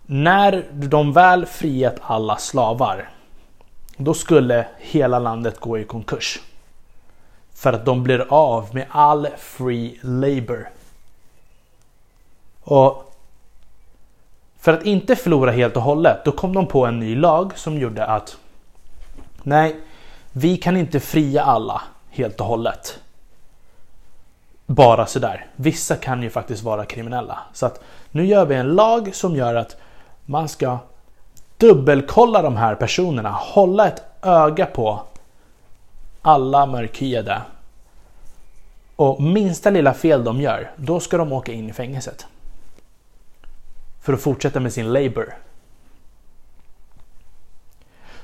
när 0.06 0.66
de 0.72 1.14
väl 1.14 1.46
friat 1.46 1.96
alla 2.02 2.38
slavar 2.38 3.10
då 3.98 4.14
skulle 4.14 4.68
hela 4.78 5.20
landet 5.20 5.60
gå 5.60 5.80
i 5.80 5.84
konkurs. 5.84 6.40
För 7.54 7.74
att 7.74 7.86
de 7.86 8.04
blir 8.04 8.26
av 8.30 8.76
med 8.76 8.86
all 8.90 9.28
free 9.38 10.00
labor. 10.02 10.70
Och 12.62 13.14
för 14.60 14.74
att 14.74 14.86
inte 14.86 15.16
förlora 15.16 15.52
helt 15.52 15.76
och 15.76 15.82
hållet, 15.82 16.26
då 16.26 16.32
kom 16.32 16.54
de 16.54 16.68
på 16.68 16.86
en 16.86 17.00
ny 17.00 17.16
lag 17.16 17.58
som 17.58 17.78
gjorde 17.78 18.06
att 18.06 18.38
nej, 19.44 19.76
vi 20.32 20.58
kan 20.58 20.78
inte 20.78 21.00
fria 21.00 21.44
alla 21.44 21.82
helt 22.10 22.42
och 22.42 22.48
hållet. 22.48 23.00
Bara 24.70 25.06
sådär. 25.06 25.46
Vissa 25.56 25.96
kan 25.96 26.24
ju 26.24 26.30
faktiskt 26.30 26.64
vara 26.64 26.86
kriminella. 26.86 27.40
Så 27.54 27.66
att 27.66 27.82
nu 28.12 28.26
gör 28.26 28.46
vi 28.46 28.56
en 28.56 28.76
lag 28.76 29.16
som 29.16 29.36
gör 29.36 29.56
att 29.56 29.78
man 30.26 30.50
ska 30.50 30.78
dubbelkolla 31.58 32.42
de 32.42 32.58
här 32.58 32.76
personerna, 32.76 33.32
hålla 33.32 33.88
ett 33.88 34.02
öga 34.22 34.66
på 34.66 35.02
alla 36.22 36.66
mörkhyade. 36.66 37.42
Och 38.96 39.22
minsta 39.22 39.70
lilla 39.70 39.94
fel 39.94 40.24
de 40.24 40.42
gör, 40.42 40.72
då 40.76 41.00
ska 41.00 41.18
de 41.18 41.34
åka 41.34 41.52
in 41.52 41.70
i 41.70 41.74
fängelset 41.74 42.26
för 44.02 44.14
att 44.14 44.22
fortsätta 44.22 44.60
med 44.60 44.74
sin 44.74 44.94
labor. 44.94 45.34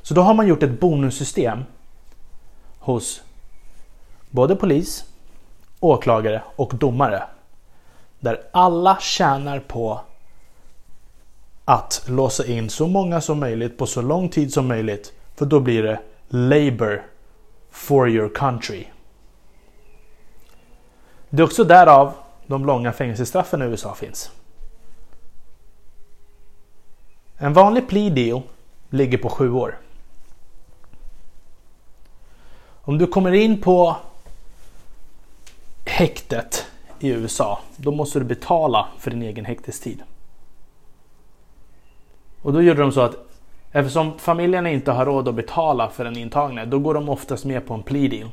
Så 0.02 0.14
då 0.14 0.22
har 0.22 0.34
man 0.34 0.48
gjort 0.48 0.64
ett 0.64 0.80
bonussystem 0.80 1.64
hos 2.80 3.22
både 4.30 4.56
polis, 4.56 5.06
åklagare 5.84 6.42
och 6.56 6.76
domare. 6.76 7.24
Där 8.20 8.42
alla 8.52 8.98
tjänar 9.00 9.60
på 9.60 10.02
att 11.66 12.06
låsa 12.08 12.46
in 12.46 12.70
så 12.70 12.88
många 12.88 13.22
som 13.22 13.40
möjligt 13.40 13.78
på 13.78 13.86
så 13.86 14.02
lång 14.02 14.30
tid 14.30 14.54
som 14.54 14.68
möjligt. 14.68 15.14
För 15.36 15.46
då 15.46 15.60
blir 15.60 15.84
det 15.84 16.00
labor 16.28 17.04
for 17.72 18.10
your 18.10 18.30
country. 18.36 18.86
Det 21.30 21.42
är 21.42 21.46
också 21.46 21.64
därav 21.64 22.14
de 22.48 22.66
långa 22.66 22.92
fängelsestraffen 22.92 23.62
i 23.62 23.66
USA 23.66 23.96
finns. 23.96 24.32
En 27.38 27.54
vanlig 27.54 27.88
plea 27.90 28.10
deal 28.10 28.42
ligger 28.90 29.18
på 29.18 29.30
sju 29.30 29.52
år. 29.52 29.80
Om 32.86 32.98
du 32.98 33.08
kommer 33.08 33.32
in 33.32 33.62
på 33.62 33.96
häktet 35.86 36.66
i 37.00 37.10
USA, 37.10 37.60
då 37.78 37.92
måste 37.92 38.20
du 38.20 38.26
betala 38.26 38.88
för 39.00 39.12
din 39.12 39.22
egen 39.22 39.46
häktestid. 39.46 40.04
Och 42.42 42.54
då 42.54 42.62
gjorde 42.62 42.82
de 42.82 42.92
så 42.92 43.02
att 43.02 43.16
eftersom 43.72 44.20
familjerna 44.20 44.70
inte 44.70 44.92
har 44.92 45.06
råd 45.06 45.28
att 45.28 45.36
betala 45.36 45.90
för 45.90 46.04
den 46.04 46.18
intagne, 46.18 46.66
då 46.66 46.80
går 46.80 46.94
de 46.94 47.10
oftast 47.10 47.46
med 47.46 47.68
på 47.68 47.74
en 47.74 47.84
plea 47.84 48.10
deal. 48.10 48.30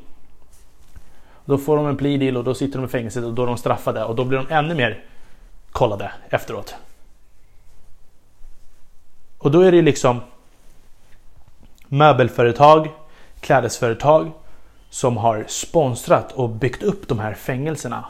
Då 1.45 1.57
får 1.57 1.77
de 1.77 1.87
en 1.87 1.97
plea 1.97 2.17
deal 2.17 2.37
och 2.37 2.43
då 2.43 2.53
sitter 2.53 2.79
de 2.79 2.85
i 2.85 2.89
fängelset 2.89 3.23
och 3.23 3.33
då 3.33 3.43
är 3.43 3.47
de 3.47 3.57
straffade 3.57 4.05
och 4.05 4.15
då 4.15 4.25
blir 4.25 4.37
de 4.37 4.53
ännu 4.53 4.75
mer 4.75 5.03
kollade 5.71 6.11
efteråt. 6.29 6.75
Och 9.37 9.51
då 9.51 9.61
är 9.61 9.71
det 9.71 9.81
liksom 9.81 10.19
möbelföretag, 11.87 12.89
klädesföretag 13.39 14.31
som 14.91 15.17
har 15.17 15.45
sponsrat 15.47 16.31
och 16.31 16.49
byggt 16.49 16.83
upp 16.83 17.07
de 17.07 17.19
här 17.19 17.33
fängelserna. 17.33 18.05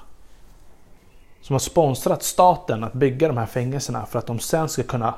Som 1.41 1.53
har 1.53 1.59
sponsrat 1.59 2.23
staten 2.23 2.83
att 2.83 2.93
bygga 2.93 3.27
de 3.27 3.37
här 3.37 3.45
fängelserna 3.45 4.05
för 4.05 4.19
att 4.19 4.27
de 4.27 4.39
sen 4.39 4.69
ska 4.69 4.83
kunna 4.83 5.13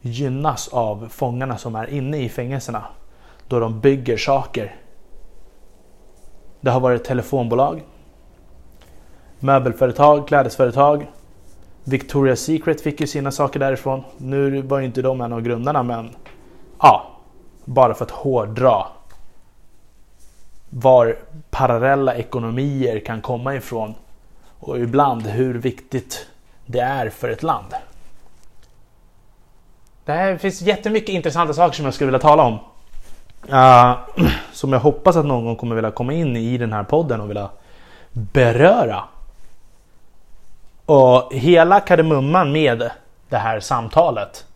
gynnas 0.00 0.68
av 0.68 1.08
fångarna 1.10 1.58
som 1.58 1.74
är 1.74 1.90
inne 1.90 2.18
i 2.18 2.28
fängelserna. 2.28 2.84
Då 3.48 3.60
de 3.60 3.80
bygger 3.80 4.16
saker. 4.16 4.76
Det 6.60 6.70
har 6.70 6.80
varit 6.80 7.04
telefonbolag, 7.04 7.84
möbelföretag, 9.38 10.28
klädesföretag, 10.28 11.10
Victoria's 11.84 12.34
Secret 12.34 12.80
fick 12.80 13.00
ju 13.00 13.06
sina 13.06 13.30
saker 13.30 13.60
därifrån. 13.60 14.02
Nu 14.18 14.62
var 14.62 14.78
ju 14.78 14.84
inte 14.86 15.02
de 15.02 15.20
en 15.20 15.32
av 15.32 15.40
grundarna 15.40 15.82
men 15.82 16.10
ja, 16.80 17.06
bara 17.64 17.94
för 17.94 18.04
att 18.04 18.10
hårdra 18.10 18.86
var 20.70 21.16
parallella 21.50 22.14
ekonomier 22.14 23.00
kan 23.00 23.20
komma 23.20 23.54
ifrån 23.54 23.94
och 24.58 24.78
ibland 24.78 25.26
hur 25.26 25.54
viktigt 25.54 26.26
det 26.66 26.80
är 26.80 27.10
för 27.10 27.28
ett 27.28 27.42
land. 27.42 27.74
Det 30.04 30.38
finns 30.40 30.62
jättemycket 30.62 31.08
intressanta 31.08 31.54
saker 31.54 31.76
som 31.76 31.84
jag 31.84 31.94
skulle 31.94 32.06
vilja 32.06 32.18
tala 32.18 32.42
om. 32.42 32.58
Uh, 33.52 33.98
som 34.52 34.72
jag 34.72 34.80
hoppas 34.80 35.16
att 35.16 35.26
någon 35.26 35.56
kommer 35.56 35.74
vilja 35.74 35.90
komma 35.90 36.12
in 36.12 36.36
i 36.36 36.58
den 36.58 36.72
här 36.72 36.82
podden 36.82 37.20
och 37.20 37.30
vilja 37.30 37.48
beröra. 38.12 39.04
Och 40.86 41.34
hela 41.34 41.80
kardemumman 41.80 42.52
med 42.52 42.90
det 43.28 43.36
här 43.36 43.60
samtalet 43.60 44.46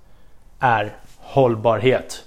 är 0.60 0.92
hållbarhet. 1.18 2.24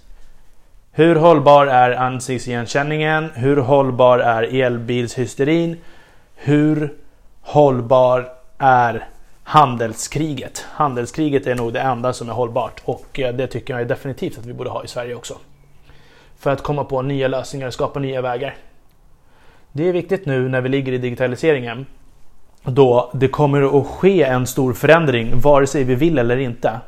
Hur 0.95 1.15
hållbar 1.15 1.67
är 1.67 1.91
ansiktsigenkänningen? 1.91 3.29
Hur 3.33 3.57
hållbar 3.57 4.19
är 4.19 4.61
elbilshysterin? 4.63 5.77
Hur 6.35 6.93
hållbar 7.41 8.29
är 8.57 9.07
handelskriget? 9.43 10.65
Handelskriget 10.69 11.47
är 11.47 11.55
nog 11.55 11.73
det 11.73 11.79
enda 11.79 12.13
som 12.13 12.29
är 12.29 12.33
hållbart 12.33 12.81
och 12.85 13.19
eh, 13.19 13.35
det 13.35 13.47
tycker 13.47 13.77
jag 13.77 13.87
definitivt 13.87 14.37
att 14.37 14.45
vi 14.45 14.53
borde 14.53 14.69
ha 14.69 14.83
i 14.83 14.87
Sverige 14.87 15.15
också. 15.15 15.33
För 16.39 16.51
att 16.51 16.61
komma 16.61 16.83
på 16.83 17.01
nya 17.01 17.27
lösningar 17.27 17.67
och 17.67 17.73
skapa 17.73 17.99
nya 17.99 18.21
vägar. 18.21 18.55
Det 19.71 19.89
är 19.89 19.93
viktigt 19.93 20.25
nu 20.25 20.49
när 20.49 20.61
vi 20.61 20.69
ligger 20.69 20.93
i 20.93 20.97
digitaliseringen 20.97 21.85
då 22.63 23.11
det 23.13 23.27
kommer 23.27 23.79
att 23.79 23.87
ske 23.87 24.23
en 24.23 24.47
stor 24.47 24.73
förändring 24.73 25.39
vare 25.39 25.67
sig 25.67 25.83
vi 25.83 25.95
vill 25.95 26.17
eller 26.17 26.37
inte. 26.37 26.79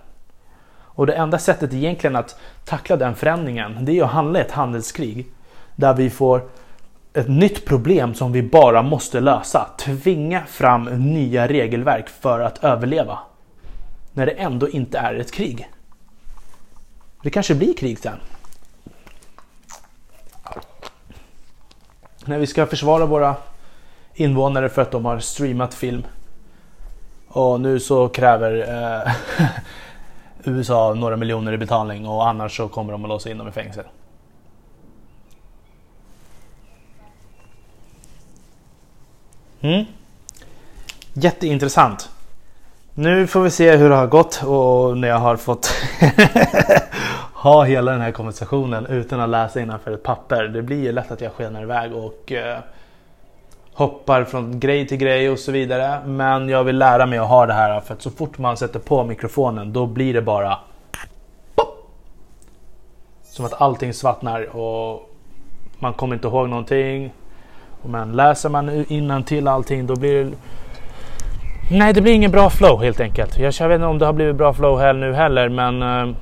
Och 0.96 1.08
det 1.08 1.14
enda 1.14 1.38
sättet 1.38 1.74
egentligen 1.74 2.16
att 2.16 2.39
tackla 2.66 2.98
den 2.98 3.16
förändringen 3.16 3.86
det 3.86 4.00
är 4.00 4.04
att 4.04 4.12
handla 4.12 4.39
ett 4.39 4.52
handelskrig. 4.52 5.28
Där 5.76 5.93
vi 5.93 6.10
får 6.10 6.41
ett 7.14 7.28
nytt 7.28 7.66
problem 7.66 8.14
som 8.14 8.32
vi 8.32 8.43
bara 8.43 8.82
måste 8.82 9.20
lösa. 9.20 9.68
Tvinga 9.78 10.46
fram 10.46 10.84
nya 11.14 11.48
regelverk 11.48 12.10
för 12.10 12.39
att 12.39 12.64
överleva. 12.64 13.20
När 14.14 14.26
det 14.26 14.32
ändå 14.32 14.70
inte 14.70 14.98
är 14.98 15.14
ett 15.14 15.32
krig. 15.32 15.70
Det 17.22 17.30
kanske 17.30 17.56
blir 17.56 17.74
krig 17.74 18.00
sen. 18.00 18.18
När 22.26 22.39
vi 22.39 22.48
ska 22.48 22.66
försvara 22.66 23.06
våra 23.06 23.36
invånare 24.14 24.70
för 24.70 24.82
att 24.82 24.91
de 24.91 25.06
har 25.06 25.20
streamat 25.20 25.74
film. 25.74 26.04
Och 27.28 27.62
nu 27.62 27.80
så 27.80 28.08
kräver 28.08 28.54
eh, 28.70 29.12
USA 30.48 30.93
några 30.93 31.18
miljoner 31.18 31.54
i 31.54 31.58
betalning 31.58 32.08
och 32.08 32.28
annars 32.28 32.58
så 32.58 32.68
kommer 32.68 32.91
de 32.91 33.04
att 33.04 33.10
låsa 33.10 33.30
in 33.30 33.38
dem 33.38 33.48
i 33.48 33.52
fängelse. 33.52 33.84
Mm. 39.62 39.86
Jätteintressant. 41.14 42.10
Nu 42.93 43.28
får 43.28 43.41
vi 43.41 43.50
se 43.50 43.76
hur 43.76 43.89
det 43.89 43.96
har 43.96 44.08
gått 44.08 44.43
och 44.43 44.98
när 44.98 45.08
jag 45.08 45.20
har 45.20 45.36
fått 45.36 45.74
ha 47.34 47.64
hela 47.64 47.91
den 47.91 48.02
här 48.02 48.12
konversationen 48.12 48.86
utan 48.86 49.20
att 49.20 49.30
läsa 49.30 49.62
innanför 49.62 49.91
ett 49.91 50.04
papper. 50.04 50.43
Det 50.43 50.62
blir 50.62 50.84
ju 50.84 50.91
lätt 50.91 51.12
att 51.12 51.22
jag 51.22 51.32
skenar 51.32 51.62
iväg 51.64 51.93
och 51.93 52.32
eh, 52.32 52.60
hoppar 53.76 54.23
från 54.23 54.59
grej 54.59 54.88
till 54.88 54.97
grej 54.97 55.30
och 55.30 55.39
så 55.39 55.51
vidare. 55.51 55.99
Men 56.05 56.49
jag 56.49 56.63
vill 56.63 56.78
lära 56.78 57.05
mig 57.05 57.19
att 57.19 57.30
ha 57.30 57.45
det 57.45 57.53
här 57.53 57.80
för 57.80 57.93
att 57.93 58.01
så 58.01 58.09
fort 58.09 58.38
man 58.38 58.57
sätter 58.57 58.80
på 58.80 59.03
mikrofonen 59.03 59.73
då 59.73 59.86
blir 59.86 60.13
det 60.13 60.21
bara 60.21 60.57
pop! 61.55 61.67
Som 63.23 63.45
att 63.45 63.61
allting 63.61 63.93
svartnar 63.93 64.55
och 64.55 65.09
man 65.80 65.93
kommer 65.93 66.15
inte 66.15 66.28
ihåg 66.28 66.49
någonting. 66.49 67.13
Men 67.82 68.13
läser 68.13 68.49
man 68.49 68.86
innan 68.88 69.23
till 69.23 69.47
allting 69.47 69.88
då 69.88 69.95
blir 69.95 70.23
det 70.23 70.32
Nej, 71.71 71.93
det 71.93 72.01
blir 72.01 72.13
ingen 72.13 72.32
bra 72.32 72.49
flow 72.49 72.84
helt 72.84 72.99
enkelt. 72.99 73.39
Jag 73.39 73.67
vet 73.67 73.76
inte 73.76 73.86
om 73.86 73.99
det 73.99 74.05
har 74.05 74.13
blivit 74.13 74.36
bra 74.36 74.53
flow 74.53 74.80
här 74.80 74.93
nu 74.93 75.13
heller, 75.13 75.49
men 75.49 75.82
eh, 75.82 76.15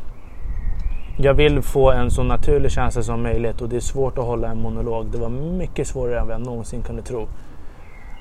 jag 1.18 1.34
vill 1.34 1.62
få 1.62 1.91
en 1.91 2.12
så 2.12 2.24
naturlig 2.24 2.72
känsla 2.72 3.04
som 3.04 3.24
möjligt 3.24 3.62
och 3.62 3.70
det 3.70 3.76
är 3.76 3.80
svårt 3.80 4.18
att 4.18 4.26
hålla 4.26 4.47
en 4.47 4.62
monolog. 4.62 5.06
Det 5.12 5.18
var 5.18 5.30
mycket 5.30 5.88
svårare 5.88 6.20
än 6.20 6.28
vad 6.28 6.34
jag 6.34 6.45
någonsin 6.45 6.82
kunde 6.82 7.01
tro. 7.01 7.28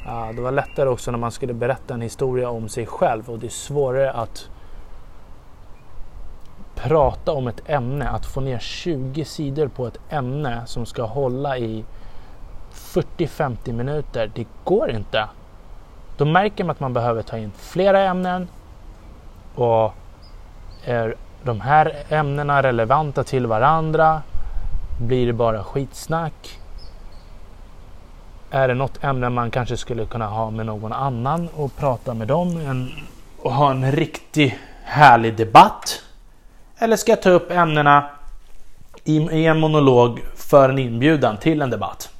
Det 0.04 0.40
var 0.40 0.52
lättare 0.52 0.88
också 0.88 1.10
när 1.10 1.18
man 1.18 1.30
skulle 1.30 1.54
berätta 1.54 1.94
en 1.94 2.00
historia 2.00 2.50
om 2.50 2.68
sig 2.68 2.86
själv 2.86 3.30
och 3.30 3.38
det 3.38 3.46
är 3.46 3.50
svårare 3.50 4.12
att 4.12 4.48
prata 6.74 7.32
om 7.32 7.48
ett 7.48 7.60
ämne, 7.66 8.08
att 8.08 8.26
få 8.26 8.40
ner 8.40 8.58
20 8.58 9.24
sidor 9.24 9.68
på 9.68 9.86
ett 9.86 9.98
ämne 10.08 10.62
som 10.66 10.86
ska 10.86 11.02
hålla 11.02 11.58
i 11.58 11.84
40-50 12.72 13.72
minuter. 13.72 14.30
Det 14.34 14.46
går 14.64 14.90
inte. 14.90 15.28
Då 16.16 16.24
märker 16.24 16.64
man 16.64 16.70
att 16.70 16.80
man 16.80 16.92
behöver 16.92 17.22
ta 17.22 17.38
in 17.38 17.52
flera 17.56 18.00
ämnen 18.00 18.48
och 19.54 19.92
är 20.84 21.16
de 21.42 21.60
här 21.60 22.04
ämnena 22.08 22.62
relevanta 22.62 23.24
till 23.24 23.46
varandra? 23.46 24.22
Blir 25.00 25.26
det 25.26 25.32
bara 25.32 25.64
skitsnack? 25.64 26.61
Är 28.54 28.68
det 28.68 28.74
något 28.74 29.04
ämne 29.04 29.28
man 29.28 29.50
kanske 29.50 29.76
skulle 29.76 30.06
kunna 30.06 30.26
ha 30.26 30.50
med 30.50 30.66
någon 30.66 30.92
annan 30.92 31.48
och 31.56 31.76
prata 31.76 32.14
med 32.14 32.28
dem 32.28 32.90
och 33.38 33.52
ha 33.52 33.70
en 33.70 33.92
riktig 33.92 34.58
härlig 34.84 35.36
debatt? 35.36 36.02
Eller 36.78 36.96
ska 36.96 37.12
jag 37.12 37.22
ta 37.22 37.30
upp 37.30 37.50
ämnena 37.50 38.10
i 39.04 39.46
en 39.46 39.60
monolog 39.60 40.20
för 40.36 40.68
en 40.68 40.78
inbjudan 40.78 41.36
till 41.36 41.62
en 41.62 41.70
debatt? 41.70 42.10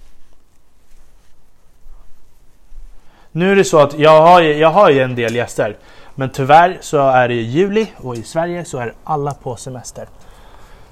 Nu 3.32 3.52
är 3.52 3.56
det 3.56 3.64
så 3.64 3.78
att 3.78 3.98
jag 3.98 4.22
har, 4.22 4.40
jag 4.40 4.70
har 4.70 4.90
ju 4.90 5.00
en 5.00 5.14
del 5.14 5.34
gäster. 5.34 5.76
Men 6.14 6.30
tyvärr 6.30 6.78
så 6.80 7.08
är 7.08 7.28
det 7.28 7.34
juli 7.34 7.86
och 7.96 8.16
i 8.16 8.22
Sverige 8.22 8.64
så 8.64 8.78
är 8.78 8.94
alla 9.04 9.34
på 9.34 9.56
semester. 9.56 10.08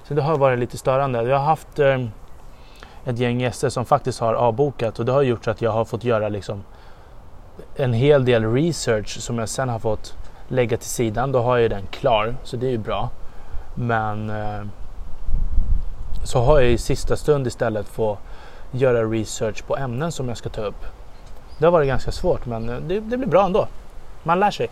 Så 0.04 0.14
det 0.14 0.22
har 0.22 0.38
varit 0.38 0.58
lite 0.58 0.78
störande. 0.78 1.22
Jag 1.22 1.38
har 1.38 1.44
haft 1.44 1.78
eh, 1.78 1.98
ett 3.04 3.18
gäng 3.18 3.40
gäster 3.40 3.68
som 3.68 3.84
faktiskt 3.84 4.20
har 4.20 4.34
avbokat 4.34 4.98
och 4.98 5.04
det 5.04 5.12
har 5.12 5.22
gjort 5.22 5.44
så 5.44 5.50
att 5.50 5.62
jag 5.62 5.70
har 5.70 5.84
fått 5.84 6.04
göra 6.04 6.28
liksom 6.28 6.62
en 7.76 7.92
hel 7.92 8.24
del 8.24 8.52
research 8.52 9.20
som 9.20 9.38
jag 9.38 9.48
sen 9.48 9.68
har 9.68 9.78
fått 9.78 10.14
lägga 10.48 10.76
till 10.76 10.88
sidan. 10.88 11.32
Då 11.32 11.42
har 11.42 11.58
jag 11.58 11.70
den 11.70 11.86
klar 11.90 12.34
så 12.44 12.56
det 12.56 12.66
är 12.66 12.70
ju 12.70 12.78
bra. 12.78 13.10
Men 13.74 14.30
eh, 14.30 14.62
så 16.24 16.40
har 16.40 16.60
jag 16.60 16.70
i 16.70 16.78
sista 16.78 17.16
stund 17.16 17.46
istället 17.46 17.88
få 17.88 18.18
göra 18.70 19.04
research 19.04 19.64
på 19.66 19.76
ämnen 19.76 20.12
som 20.12 20.28
jag 20.28 20.36
ska 20.36 20.48
ta 20.48 20.62
upp. 20.62 20.84
Det 21.58 21.64
har 21.64 21.72
varit 21.72 21.88
ganska 21.88 22.12
svårt 22.12 22.46
men 22.46 22.68
eh, 22.68 22.76
det, 22.76 23.00
det 23.00 23.16
blir 23.16 23.28
bra 23.28 23.44
ändå. 23.44 23.68
Man 24.22 24.40
lär 24.40 24.50
sig. 24.50 24.70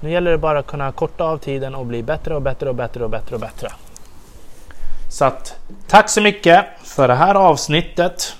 Nu 0.00 0.10
gäller 0.10 0.30
det 0.30 0.38
bara 0.38 0.58
att 0.58 0.66
kunna 0.66 0.92
korta 0.92 1.24
av 1.24 1.38
tiden 1.38 1.74
och 1.74 1.86
bli 1.86 2.02
bättre 2.02 2.34
och 2.34 2.42
bättre 2.42 2.68
och 2.68 2.74
bättre 2.74 3.04
och 3.04 3.10
bättre 3.10 3.34
och 3.34 3.40
bättre. 3.40 3.68
Så 5.14 5.24
att 5.24 5.56
tack 5.86 6.08
så 6.08 6.20
mycket 6.20 6.66
för 6.84 7.08
det 7.08 7.14
här 7.14 7.34
avsnittet. 7.34 8.36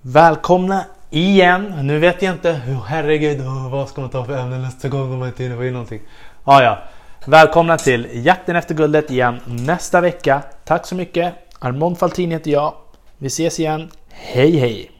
Välkomna 0.00 0.84
igen. 1.10 1.74
Nu 1.82 1.98
vet 1.98 2.22
jag 2.22 2.34
inte. 2.34 2.50
Oh, 2.50 2.84
herregud, 2.86 3.40
oh, 3.40 3.70
vad 3.70 3.88
ska 3.88 4.00
man 4.00 4.10
ta 4.10 4.24
för 4.24 4.38
ämne 4.38 4.58
nästa 4.58 4.88
gång 4.88 5.12
om 5.12 5.18
man 5.18 5.28
inte 5.28 5.42
hinner 5.42 5.56
få 5.56 5.64
in 5.64 5.72
någonting? 5.72 6.00
Ah, 6.44 6.62
ja. 6.62 6.78
Välkomna 7.26 7.78
till 7.78 8.08
Jakten 8.12 8.56
efter 8.56 8.74
guldet 8.74 9.10
igen 9.10 9.40
nästa 9.46 10.00
vecka. 10.00 10.42
Tack 10.64 10.86
så 10.86 10.94
mycket. 10.94 11.34
Armond 11.58 11.98
Faltin 11.98 12.30
heter 12.30 12.50
jag. 12.50 12.74
Vi 13.18 13.26
ses 13.26 13.60
igen. 13.60 13.90
Hej 14.10 14.56
hej! 14.56 14.97